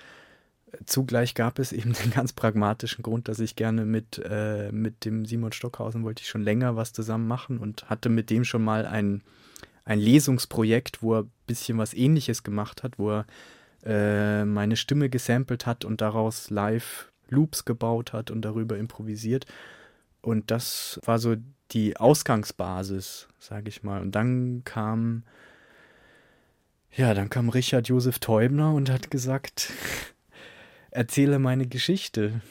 Zugleich 0.83 1.35
gab 1.35 1.59
es 1.59 1.73
eben 1.73 1.93
den 2.03 2.09
ganz 2.09 2.33
pragmatischen 2.33 3.03
Grund, 3.03 3.27
dass 3.27 3.39
ich 3.39 3.55
gerne 3.55 3.85
mit, 3.85 4.19
äh, 4.27 4.71
mit 4.71 5.05
dem 5.05 5.25
Simon 5.25 5.51
Stockhausen 5.51 6.03
wollte 6.03 6.23
ich 6.23 6.27
schon 6.27 6.41
länger 6.41 6.75
was 6.75 6.91
zusammen 6.91 7.27
machen 7.27 7.59
und 7.59 7.87
hatte 7.87 8.09
mit 8.09 8.31
dem 8.31 8.45
schon 8.45 8.63
mal 8.63 8.87
ein, 8.87 9.21
ein 9.85 9.99
Lesungsprojekt, 9.99 11.03
wo 11.03 11.17
er 11.17 11.21
ein 11.21 11.31
bisschen 11.45 11.77
was 11.77 11.93
ähnliches 11.93 12.41
gemacht 12.41 12.81
hat, 12.81 12.97
wo 12.97 13.11
er 13.11 13.25
äh, 13.85 14.45
meine 14.45 14.75
Stimme 14.75 15.09
gesampelt 15.09 15.65
hat 15.65 15.85
und 15.85 16.01
daraus 16.01 16.49
live 16.49 17.11
Loops 17.29 17.65
gebaut 17.65 18.13
hat 18.13 18.31
und 18.31 18.41
darüber 18.43 18.77
improvisiert. 18.77 19.45
Und 20.21 20.51
das 20.51 20.99
war 21.03 21.19
so 21.19 21.35
die 21.71 21.97
Ausgangsbasis, 21.97 23.27
sage 23.39 23.69
ich 23.69 23.83
mal. 23.83 24.01
Und 24.01 24.13
dann 24.13 24.63
kam, 24.63 25.23
ja, 26.95 27.13
dann 27.13 27.29
kam 27.29 27.49
Richard 27.49 27.87
Josef 27.89 28.19
Teubner 28.19 28.73
und 28.73 28.89
hat 28.89 29.11
gesagt, 29.11 29.73
erzähle 30.91 31.39
meine 31.39 31.67
Geschichte. 31.67 32.41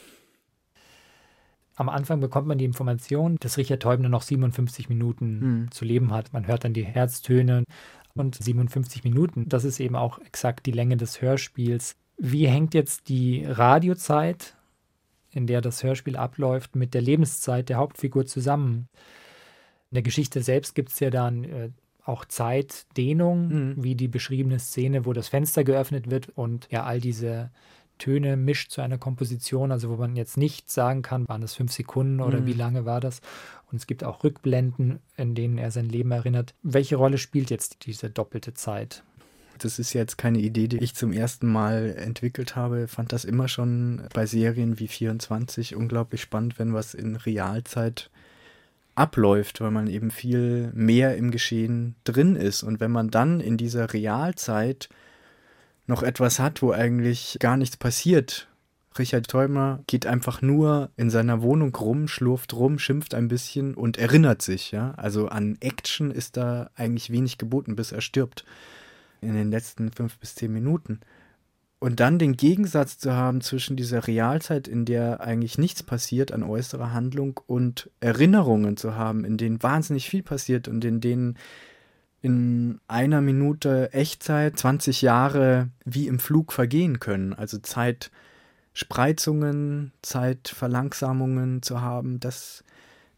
Am 1.77 1.89
Anfang 1.89 2.21
bekommt 2.21 2.47
man 2.47 2.59
die 2.59 2.67
Information, 2.67 3.37
dass 3.41 3.57
Richard 3.57 3.83
Teubner 3.83 4.11
noch 4.11 4.23
57 4.23 4.91
Minuten 4.91 5.41
hm. 5.41 5.71
zu 5.71 5.87
leben 5.87 6.13
hat. 6.13 6.33
Man 6.35 6.47
hört 6.47 6.65
dann 6.65 6.75
die 6.75 6.85
Herztöne 6.85 7.65
und 8.15 8.35
57 8.35 9.05
Minuten. 9.05 9.49
Das 9.49 9.65
ist 9.65 9.81
eben 9.81 9.97
auch 9.97 10.19
exakt 10.19 10.67
die 10.67 10.73
Länge 10.73 10.97
des 10.97 11.23
Hörspiels. 11.23 11.97
Wie 12.19 12.47
hängt 12.47 12.75
jetzt 12.75 13.09
die 13.09 13.45
Radiozeit, 13.45 14.57
in 15.31 15.47
der 15.47 15.61
das 15.61 15.83
Hörspiel 15.83 16.17
abläuft, 16.17 16.77
mit 16.77 16.95
der 16.95 17.03
Lebenszeit 17.03 17.69
der 17.69 17.79
Hauptfigur 17.79 18.27
zusammen? 18.27 18.89
In 19.91 19.97
der 19.97 20.03
Geschichte 20.03 20.43
selbst 20.43 20.75
gibt 20.75 20.91
es 20.91 21.01
ja 21.01 21.11
dann 21.11 21.45
äh, 21.45 21.71
auch 22.05 22.25
Zeitdehnung, 22.25 23.49
mhm. 23.49 23.75
wie 23.83 23.95
die 23.95 24.09
beschriebene 24.09 24.59
Szene, 24.59 25.07
wo 25.07 25.13
das 25.13 25.29
Fenster 25.29 25.65
geöffnet 25.65 26.11
wird 26.11 26.29
und 26.31 26.69
ja 26.71 26.85
all 26.85 27.01
diese 27.01 27.51
Töne 27.99 28.37
mischt 28.37 28.71
zu 28.71 28.81
einer 28.81 28.99
Komposition, 28.99 29.71
also 29.71 29.91
wo 29.91 29.97
man 29.97 30.17
jetzt 30.17 30.37
nicht 30.37 30.71
sagen 30.71 31.03
kann, 31.03 31.29
waren 31.29 31.41
das 31.41 31.55
fünf 31.55 31.73
Sekunden 31.73 32.21
oder 32.21 32.41
mhm. 32.41 32.47
wie 32.47 32.53
lange 32.53 32.85
war 32.85 33.01
das. 33.01 33.21
Und 33.71 33.77
es 33.77 33.87
gibt 33.87 34.05
auch 34.05 34.25
Rückblenden, 34.25 34.99
in 35.17 35.35
denen 35.35 35.59
er 35.59 35.71
sein 35.71 35.89
Leben 35.89 36.11
erinnert. 36.11 36.55
Welche 36.63 36.97
Rolle 36.97 37.19
spielt 37.19 37.51
jetzt 37.51 37.87
diese 37.87 38.11
doppelte 38.11 38.55
Zeit? 38.55 39.03
Das 39.59 39.79
ist 39.79 39.93
jetzt 39.93 40.19
keine 40.19 40.39
Idee, 40.39 40.67
die 40.67 40.79
ich 40.79 40.95
zum 40.95 41.13
ersten 41.13 41.47
Mal 41.47 41.95
entwickelt 41.97 42.57
habe. 42.57 42.85
Ich 42.85 42.91
fand 42.91 43.13
das 43.13 43.25
immer 43.25 43.49
schon 43.49 44.03
bei 44.13 44.27
Serien 44.27 44.79
wie 44.79 44.89
24 44.89 45.77
unglaublich 45.77 46.21
spannend, 46.21 46.59
wenn 46.59 46.75
was 46.75 46.95
in 46.95 47.17
Realzeit 47.17 48.11
abläuft, 48.95 49.61
weil 49.61 49.71
man 49.71 49.87
eben 49.87 50.11
viel 50.11 50.71
mehr 50.75 51.17
im 51.17 51.31
Geschehen 51.31 51.95
drin 52.05 52.37
ist. 52.37 52.63
Und 52.63 52.81
wenn 52.81 52.91
man 52.91 53.11
dann 53.11 53.41
in 53.41 53.57
dieser 53.57 53.93
Realzeit 53.93 54.89
noch 55.87 56.03
etwas 56.03 56.39
hat, 56.39 56.63
wo 56.63 56.73
eigentlich 56.73 57.37
gar 57.41 57.57
nichts 57.57 57.77
passiert. 57.77 58.49
Richard 58.99 59.29
Teumer 59.29 59.83
geht 59.87 60.07
einfach 60.07 60.43
nur 60.43 60.91
in 60.97 61.09
seiner 61.09 61.43
Wohnung 61.43 61.75
rum, 61.75 62.09
schlurft 62.09 62.55
rum, 62.55 62.79
schimpft 62.79 63.15
ein 63.15 63.29
bisschen 63.29 63.75
und 63.75 63.97
erinnert 63.97 64.43
sich, 64.43 64.71
ja. 64.71 64.93
Also 64.97 65.29
an 65.29 65.57
Action 65.61 66.11
ist 66.11 66.37
da 66.37 66.71
eigentlich 66.75 67.11
wenig 67.11 67.39
geboten, 67.39 67.75
bis 67.75 67.93
er 67.93 68.03
stirbt. 68.03 68.45
In 69.21 69.35
den 69.35 69.51
letzten 69.51 69.91
fünf 69.93 70.19
bis 70.19 70.35
zehn 70.35 70.53
Minuten. 70.53 71.01
Und 71.79 71.99
dann 72.01 72.19
den 72.19 72.37
Gegensatz 72.37 72.99
zu 72.99 73.13
haben 73.13 73.41
zwischen 73.41 73.77
dieser 73.77 74.07
Realzeit, 74.07 74.69
in 74.69 74.85
der 74.85 75.21
eigentlich 75.21 75.59
nichts 75.59 75.83
passiert 75.83 76.31
an 76.31 76.43
äußerer 76.43 76.93
Handlung, 76.93 77.41
und 77.47 77.91
Erinnerungen 77.99 78.77
zu 78.77 78.95
haben, 78.95 79.25
in 79.25 79.37
denen 79.37 79.63
wahnsinnig 79.63 80.09
viel 80.09 80.23
passiert 80.23 80.69
und 80.69 80.85
in 80.85 81.01
denen 81.01 81.39
in 82.23 82.81
einer 82.87 83.21
Minute 83.21 83.93
Echtzeit 83.93 84.57
20 84.59 85.03
Jahre 85.03 85.69
wie 85.85 86.07
im 86.07 86.21
Flug 86.21 86.53
vergehen 86.53 87.01
können. 87.01 87.35
Also 87.35 87.59
Zeitspreizungen, 87.59 89.91
Zeitverlangsamungen 90.03 91.63
zu 91.63 91.81
haben. 91.81 92.21
Das, 92.21 92.63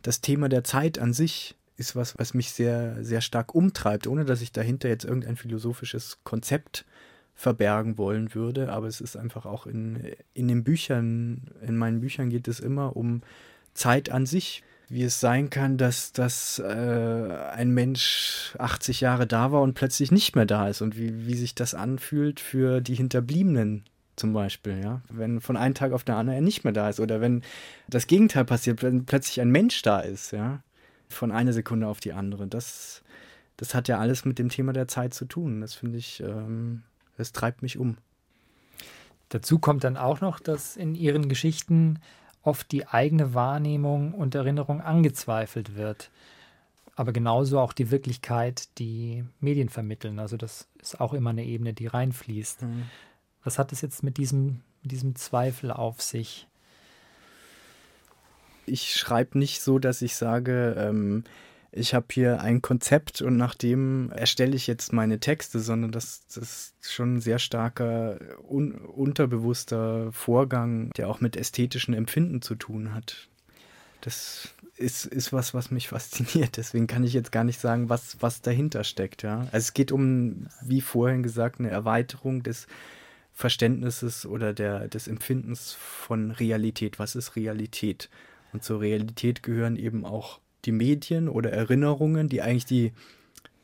das 0.00 0.22
Thema 0.22 0.48
der 0.48 0.64
Zeit 0.64 0.98
an 0.98 1.12
sich 1.12 1.54
ist 1.76 1.94
was, 1.94 2.18
was 2.18 2.32
mich 2.32 2.52
sehr, 2.52 3.04
sehr 3.04 3.20
stark 3.20 3.54
umtreibt, 3.54 4.06
ohne 4.06 4.24
dass 4.24 4.40
ich 4.40 4.52
dahinter 4.52 4.88
jetzt 4.88 5.04
irgendein 5.04 5.36
philosophisches 5.36 6.20
Konzept 6.24 6.86
verbergen 7.34 7.98
wollen 7.98 8.34
würde. 8.34 8.72
Aber 8.72 8.86
es 8.86 9.02
ist 9.02 9.18
einfach 9.18 9.44
auch 9.44 9.66
in, 9.66 10.14
in 10.32 10.48
den 10.48 10.64
Büchern, 10.64 11.50
in 11.60 11.76
meinen 11.76 12.00
Büchern 12.00 12.30
geht 12.30 12.48
es 12.48 12.58
immer 12.58 12.96
um 12.96 13.20
Zeit 13.74 14.08
an 14.08 14.24
sich 14.24 14.62
wie 14.88 15.02
es 15.02 15.20
sein 15.20 15.50
kann, 15.50 15.76
dass, 15.78 16.12
dass 16.12 16.58
äh, 16.58 16.62
ein 17.52 17.70
Mensch 17.70 18.54
80 18.58 19.00
Jahre 19.00 19.26
da 19.26 19.52
war 19.52 19.62
und 19.62 19.74
plötzlich 19.74 20.12
nicht 20.12 20.36
mehr 20.36 20.46
da 20.46 20.68
ist 20.68 20.82
und 20.82 20.96
wie, 20.96 21.26
wie 21.26 21.34
sich 21.34 21.54
das 21.54 21.74
anfühlt 21.74 22.40
für 22.40 22.80
die 22.80 22.94
Hinterbliebenen 22.94 23.84
zum 24.16 24.32
Beispiel, 24.32 24.80
ja. 24.80 25.00
Wenn 25.08 25.40
von 25.40 25.56
einem 25.56 25.74
Tag 25.74 25.92
auf 25.92 26.04
den 26.04 26.14
anderen 26.14 26.38
er 26.38 26.42
nicht 26.42 26.64
mehr 26.64 26.72
da 26.72 26.88
ist 26.88 27.00
oder 27.00 27.20
wenn 27.20 27.42
das 27.88 28.06
Gegenteil 28.06 28.44
passiert, 28.44 28.82
wenn 28.82 29.06
plötzlich 29.06 29.40
ein 29.40 29.50
Mensch 29.50 29.82
da 29.82 30.00
ist, 30.00 30.32
ja. 30.32 30.62
Von 31.08 31.32
einer 31.32 31.52
Sekunde 31.52 31.86
auf 31.86 32.00
die 32.00 32.12
andere. 32.12 32.46
Das, 32.46 33.02
das 33.56 33.74
hat 33.74 33.88
ja 33.88 33.98
alles 33.98 34.24
mit 34.24 34.38
dem 34.38 34.48
Thema 34.48 34.72
der 34.72 34.88
Zeit 34.88 35.14
zu 35.14 35.24
tun. 35.24 35.60
Das 35.60 35.74
finde 35.74 35.98
ich, 35.98 36.20
ähm, 36.20 36.82
das 37.16 37.32
treibt 37.32 37.62
mich 37.62 37.76
um. 37.78 37.98
Dazu 39.28 39.58
kommt 39.58 39.84
dann 39.84 39.96
auch 39.96 40.20
noch, 40.20 40.40
dass 40.40 40.76
in 40.76 40.94
ihren 40.94 41.28
Geschichten 41.28 41.98
oft 42.44 42.70
die 42.72 42.86
eigene 42.86 43.34
Wahrnehmung 43.34 44.12
und 44.12 44.34
Erinnerung 44.34 44.80
angezweifelt 44.80 45.76
wird. 45.76 46.10
Aber 46.96 47.12
genauso 47.12 47.58
auch 47.58 47.72
die 47.72 47.90
Wirklichkeit, 47.90 48.68
die 48.78 49.24
Medien 49.40 49.68
vermitteln. 49.68 50.20
Also 50.20 50.36
das 50.36 50.68
ist 50.80 51.00
auch 51.00 51.12
immer 51.12 51.30
eine 51.30 51.44
Ebene, 51.44 51.72
die 51.72 51.88
reinfließt. 51.88 52.62
Mhm. 52.62 52.84
Was 53.42 53.58
hat 53.58 53.72
es 53.72 53.80
jetzt 53.80 54.02
mit 54.02 54.16
diesem, 54.16 54.60
diesem 54.82 55.16
Zweifel 55.16 55.72
auf 55.72 56.00
sich? 56.00 56.46
Ich 58.66 58.94
schreibe 58.94 59.38
nicht 59.38 59.60
so, 59.60 59.78
dass 59.78 60.02
ich 60.02 60.14
sage, 60.14 60.76
ähm, 60.78 61.24
ich 61.76 61.92
habe 61.92 62.06
hier 62.12 62.40
ein 62.40 62.62
Konzept 62.62 63.20
und 63.20 63.36
nach 63.36 63.54
dem 63.54 64.12
erstelle 64.12 64.54
ich 64.54 64.68
jetzt 64.68 64.92
meine 64.92 65.18
Texte, 65.18 65.58
sondern 65.58 65.90
das, 65.90 66.24
das 66.28 66.72
ist 66.80 66.92
schon 66.92 67.16
ein 67.16 67.20
sehr 67.20 67.40
starker, 67.40 68.18
un, 68.48 68.72
unterbewusster 68.72 70.12
Vorgang, 70.12 70.90
der 70.96 71.08
auch 71.08 71.20
mit 71.20 71.36
ästhetischen 71.36 71.92
Empfinden 71.92 72.42
zu 72.42 72.54
tun 72.54 72.94
hat. 72.94 73.28
Das 74.02 74.54
ist, 74.76 75.06
ist 75.06 75.32
was, 75.32 75.52
was 75.52 75.72
mich 75.72 75.88
fasziniert. 75.94 76.56
Deswegen 76.58 76.86
kann 76.86 77.02
ich 77.02 77.12
jetzt 77.12 77.32
gar 77.32 77.44
nicht 77.44 77.60
sagen, 77.60 77.88
was, 77.88 78.18
was 78.20 78.40
dahinter 78.40 78.84
steckt. 78.84 79.24
Ja? 79.24 79.40
Also 79.50 79.56
es 79.56 79.74
geht 79.74 79.90
um, 79.90 80.46
wie 80.62 80.80
vorhin 80.80 81.24
gesagt, 81.24 81.58
eine 81.58 81.70
Erweiterung 81.70 82.44
des 82.44 82.68
Verständnisses 83.32 84.26
oder 84.26 84.52
der, 84.52 84.86
des 84.86 85.08
Empfindens 85.08 85.72
von 85.72 86.30
Realität. 86.30 87.00
Was 87.00 87.16
ist 87.16 87.34
Realität? 87.34 88.10
Und 88.52 88.62
zur 88.62 88.80
Realität 88.80 89.42
gehören 89.42 89.74
eben 89.74 90.04
auch 90.04 90.38
die 90.66 90.72
Medien 90.72 91.28
oder 91.28 91.52
Erinnerungen, 91.52 92.28
die 92.28 92.42
eigentlich 92.42 92.66
die 92.66 92.92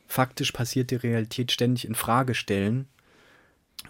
faktisch 0.07 0.51
passierte 0.51 1.03
Realität 1.03 1.51
ständig 1.51 1.85
in 1.85 1.95
Frage 1.95 2.35
stellen 2.35 2.87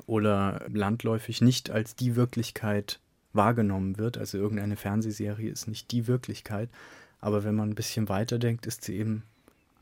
oder 0.05 0.65
landläufig 0.71 1.41
nicht 1.41 1.69
als 1.71 1.95
die 1.95 2.15
Wirklichkeit 2.15 2.99
wahrgenommen 3.33 3.97
wird. 3.97 4.17
Also 4.17 4.37
irgendeine 4.37 4.75
Fernsehserie 4.75 5.49
ist 5.49 5.67
nicht 5.67 5.91
die 5.91 6.07
Wirklichkeit, 6.07 6.69
aber 7.19 7.43
wenn 7.43 7.55
man 7.55 7.69
ein 7.69 7.75
bisschen 7.75 8.09
weiterdenkt, 8.09 8.65
ist 8.65 8.83
sie 8.83 8.97
eben 8.97 9.23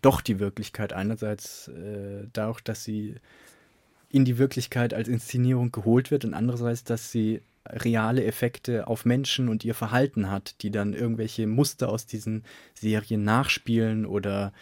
doch 0.01 0.21
die 0.21 0.39
Wirklichkeit. 0.39 0.93
Einerseits 0.93 1.67
äh, 1.69 2.27
dadurch, 2.33 2.61
dass 2.61 2.83
sie 2.83 3.15
in 4.09 4.25
die 4.25 4.37
Wirklichkeit 4.37 4.93
als 4.93 5.07
Inszenierung 5.07 5.71
geholt 5.71 6.09
wird 6.09 6.25
und 6.25 6.33
andererseits, 6.33 6.83
dass 6.83 7.11
sie 7.11 7.41
reale 7.71 8.23
Effekte 8.23 8.87
auf 8.87 9.05
Menschen 9.05 9.49
und 9.49 9.63
ihr 9.65 9.75
Verhalten 9.75 10.29
hat, 10.29 10.61
die 10.61 10.71
dann 10.71 10.93
irgendwelche 10.93 11.47
Muster 11.47 11.89
aus 11.89 12.05
diesen 12.05 12.43
Serien 12.73 13.23
nachspielen 13.23 14.05
oder 14.05 14.53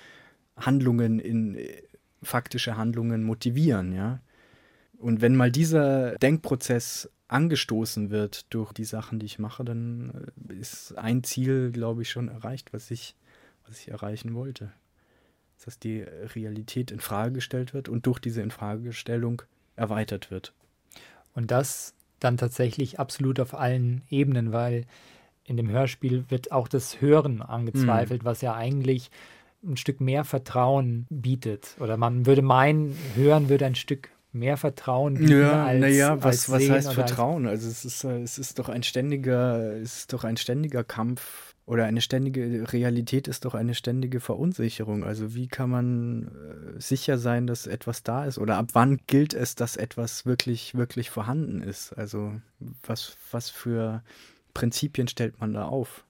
Handlungen 0.55 1.19
in 1.19 1.57
faktische 2.23 2.77
Handlungen 2.77 3.23
motivieren, 3.23 3.93
ja. 3.93 4.19
Und 4.97 5.21
wenn 5.21 5.35
mal 5.35 5.51
dieser 5.51 6.15
Denkprozess 6.15 7.09
angestoßen 7.27 8.09
wird 8.09 8.51
durch 8.53 8.73
die 8.73 8.85
Sachen, 8.85 9.19
die 9.19 9.25
ich 9.25 9.39
mache, 9.39 9.63
dann 9.63 10.31
äh, 10.49 10.53
ist 10.53 10.97
ein 10.97 11.23
Ziel, 11.23 11.71
glaube 11.71 12.01
ich, 12.01 12.09
schon 12.09 12.29
erreicht, 12.29 12.73
was 12.73 12.89
ich, 12.89 13.15
was 13.67 13.79
ich 13.79 13.89
erreichen 13.89 14.33
wollte. 14.33 14.71
Dass 15.63 15.79
die 15.79 16.01
Realität 16.01 16.91
in 16.91 16.99
Frage 16.99 17.33
gestellt 17.33 17.73
wird 17.73 17.89
und 17.89 18.05
durch 18.05 18.19
diese 18.19 18.41
Infragestellung 18.41 19.41
erweitert 19.75 20.31
wird. 20.31 20.53
Und 21.33 21.51
das 21.51 21.93
dann 22.19 22.37
tatsächlich 22.37 22.99
absolut 22.99 23.39
auf 23.39 23.53
allen 23.53 24.01
Ebenen, 24.09 24.51
weil 24.53 24.85
in 25.43 25.57
dem 25.57 25.69
Hörspiel 25.69 26.25
wird 26.29 26.51
auch 26.51 26.67
das 26.67 27.01
Hören 27.01 27.41
angezweifelt, 27.41 28.23
mhm. 28.23 28.25
was 28.25 28.41
ja 28.41 28.53
eigentlich 28.53 29.09
ein 29.63 29.77
Stück 29.77 30.01
mehr 30.01 30.23
Vertrauen 30.23 31.07
bietet. 31.09 31.75
Oder 31.79 31.97
man 31.97 32.25
würde 32.25 32.41
meinen, 32.41 32.95
Hören 33.15 33.49
würde 33.49 33.65
ein 33.65 33.75
Stück 33.75 34.09
mehr 34.33 34.57
Vertrauen 34.57 35.15
bieten 35.15 35.41
ja, 35.41 35.65
als 35.65 35.79
Naja, 35.79 36.17
was, 36.21 36.49
als 36.49 36.51
was 36.51 36.69
heißt 36.69 36.93
Vertrauen? 36.93 37.47
Also 37.47 37.67
es 37.67 37.85
ist, 37.85 38.03
es 38.03 38.37
ist 38.37 38.59
doch 38.59 38.69
ein 38.69 38.83
ständiger, 38.83 39.73
es 39.73 39.99
ist 39.99 40.13
doch 40.13 40.23
ein 40.23 40.37
ständiger 40.37 40.83
Kampf 40.83 41.46
oder 41.67 41.83
eine 41.83 41.99
ständige 41.99 42.71
Realität 42.71 43.27
ist 43.27 43.43
doch 43.43 43.53
eine 43.53 43.75
ständige 43.75 44.21
Verunsicherung. 44.21 45.03
Also 45.03 45.35
wie 45.35 45.49
kann 45.49 45.69
man 45.69 46.27
äh, 46.27 46.79
sicher 46.79 47.17
sein, 47.17 47.45
dass 47.45 47.67
etwas 47.67 48.03
da 48.03 48.23
ist? 48.23 48.37
Oder 48.37 48.55
ab 48.55 48.69
wann 48.71 49.01
gilt 49.05 49.33
es, 49.33 49.53
dass 49.53 49.75
etwas 49.75 50.25
wirklich, 50.25 50.75
wirklich 50.75 51.09
vorhanden 51.09 51.61
ist? 51.61 51.91
Also 51.91 52.39
was, 52.83 53.17
was 53.31 53.49
für 53.49 54.01
Prinzipien 54.53 55.09
stellt 55.09 55.41
man 55.41 55.51
da 55.51 55.65
auf? 55.65 56.05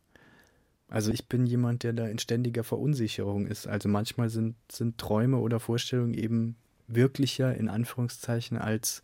Also 0.89 1.12
ich 1.12 1.28
bin 1.28 1.48
jemand, 1.48 1.82
der 1.82 1.93
da 1.93 2.08
in 2.08 2.20
ständiger 2.20 2.63
Verunsicherung 2.63 3.48
ist. 3.48 3.65
Also 3.65 3.89
manchmal 3.89 4.30
sind, 4.30 4.56
sind 4.72 5.00
Träume 5.00 5.38
oder 5.38 5.60
Vorstellungen 5.60 6.13
eben 6.13 6.56
wirklicher 6.88 7.56
in 7.56 7.67
Anführungszeichen 7.67 8.60
als 8.60 9.02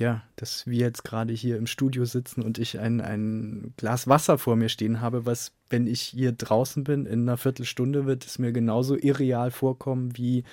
ja, 0.00 0.22
dass 0.36 0.66
wir 0.66 0.78
jetzt 0.78 1.04
gerade 1.04 1.32
hier 1.32 1.56
im 1.56 1.66
Studio 1.66 2.04
sitzen 2.04 2.42
und 2.42 2.58
ich 2.58 2.78
ein, 2.78 3.00
ein 3.00 3.74
Glas 3.76 4.08
Wasser 4.08 4.38
vor 4.38 4.56
mir 4.56 4.68
stehen 4.68 5.00
habe, 5.00 5.26
was, 5.26 5.52
wenn 5.70 5.86
ich 5.86 6.02
hier 6.02 6.32
draußen 6.32 6.84
bin, 6.84 7.06
in 7.06 7.22
einer 7.22 7.36
Viertelstunde 7.36 8.06
wird 8.06 8.24
es 8.24 8.38
mir 8.38 8.52
genauso 8.52 8.96
irreal 8.96 9.50
vorkommen 9.50 10.16
wie, 10.16 10.44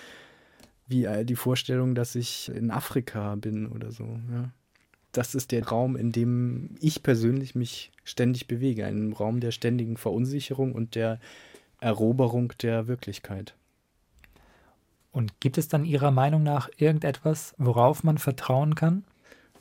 wie 0.87 1.05
äh, 1.05 1.25
die 1.25 1.35
Vorstellung, 1.35 1.95
dass 1.95 2.15
ich 2.15 2.49
in 2.49 2.71
Afrika 2.71 3.35
bin 3.35 3.67
oder 3.67 3.91
so. 3.91 4.19
Ja. 4.31 4.51
Das 5.11 5.33
ist 5.33 5.51
der 5.51 5.67
Raum, 5.67 5.95
in 5.95 6.11
dem 6.11 6.75
ich 6.81 7.01
persönlich 7.01 7.55
mich 7.55 7.91
ständig 8.03 8.47
bewege. 8.47 8.85
Ein 8.85 9.13
Raum 9.13 9.39
der 9.39 9.51
ständigen 9.51 9.95
Verunsicherung 9.95 10.73
und 10.73 10.95
der 10.95 11.19
Eroberung 11.79 12.53
der 12.61 12.87
Wirklichkeit. 12.87 13.55
Und 15.11 15.39
gibt 15.39 15.57
es 15.57 15.69
dann 15.69 15.85
Ihrer 15.85 16.11
Meinung 16.11 16.43
nach 16.43 16.69
irgendetwas, 16.77 17.55
worauf 17.57 18.03
man 18.03 18.17
vertrauen 18.17 18.75
kann? 18.75 19.05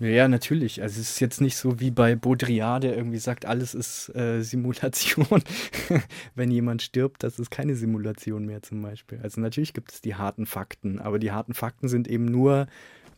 Ja, 0.01 0.27
natürlich. 0.27 0.83
Also 0.83 1.01
es 1.01 1.11
ist 1.11 1.21
jetzt 1.21 1.41
nicht 1.41 1.57
so 1.57 1.79
wie 1.79 1.93
bei 1.93 2.17
Baudrillard, 2.17 2.83
der 2.83 2.97
irgendwie 2.97 3.19
sagt, 3.19 3.47
alles 3.47 3.75
ist 3.75 4.15
äh, 4.15 4.43
Simulation. 4.43 5.43
Wenn 6.35 6.51
jemand 6.51 6.83
stirbt, 6.83 7.23
das 7.23 7.39
ist 7.39 7.51
keine 7.51 7.77
Simulation 7.77 8.45
mehr 8.45 8.63
zum 8.63 8.83
Beispiel. 8.83 9.21
Also 9.23 9.41
natürlich 9.41 9.73
gibt 9.73 9.93
es 9.93 10.01
die 10.01 10.17
harten 10.17 10.47
Fakten, 10.47 10.99
aber 10.99 11.21
die 11.21 11.31
harten 11.31 11.55
Fakten 11.55 11.89
sind 11.89 12.09
eben 12.09 12.25
nur, 12.25 12.67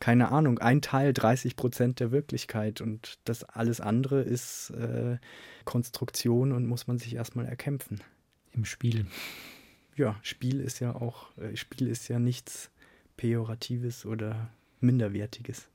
keine 0.01 0.31
Ahnung, 0.31 0.59
ein 0.59 0.83
Teil, 0.83 1.15
30 1.15 1.57
Prozent 1.57 1.99
der 1.99 2.11
Wirklichkeit 2.11 2.83
und 2.83 3.19
das 3.25 3.45
alles 3.45 3.81
andere 3.81 4.21
ist 4.21 4.71
äh, 4.71 5.17
Konstruktion 5.65 6.53
und 6.53 6.67
muss 6.67 6.87
man 6.87 6.99
sich 6.99 7.15
erstmal 7.15 7.47
erkämpfen. 7.47 8.03
Im 8.53 8.67
Spiel. 8.67 9.07
Ja, 9.97 10.17
Spiel 10.21 10.61
ist 10.61 10.81
ja 10.81 10.95
auch, 10.95 11.37
äh, 11.39 11.57
Spiel 11.57 11.89
ist 11.89 12.09
ja 12.09 12.19
nichts 12.19 12.71
Pejoratives 13.17 14.05
oder 14.05 14.51
Minderwertiges. 14.81 15.69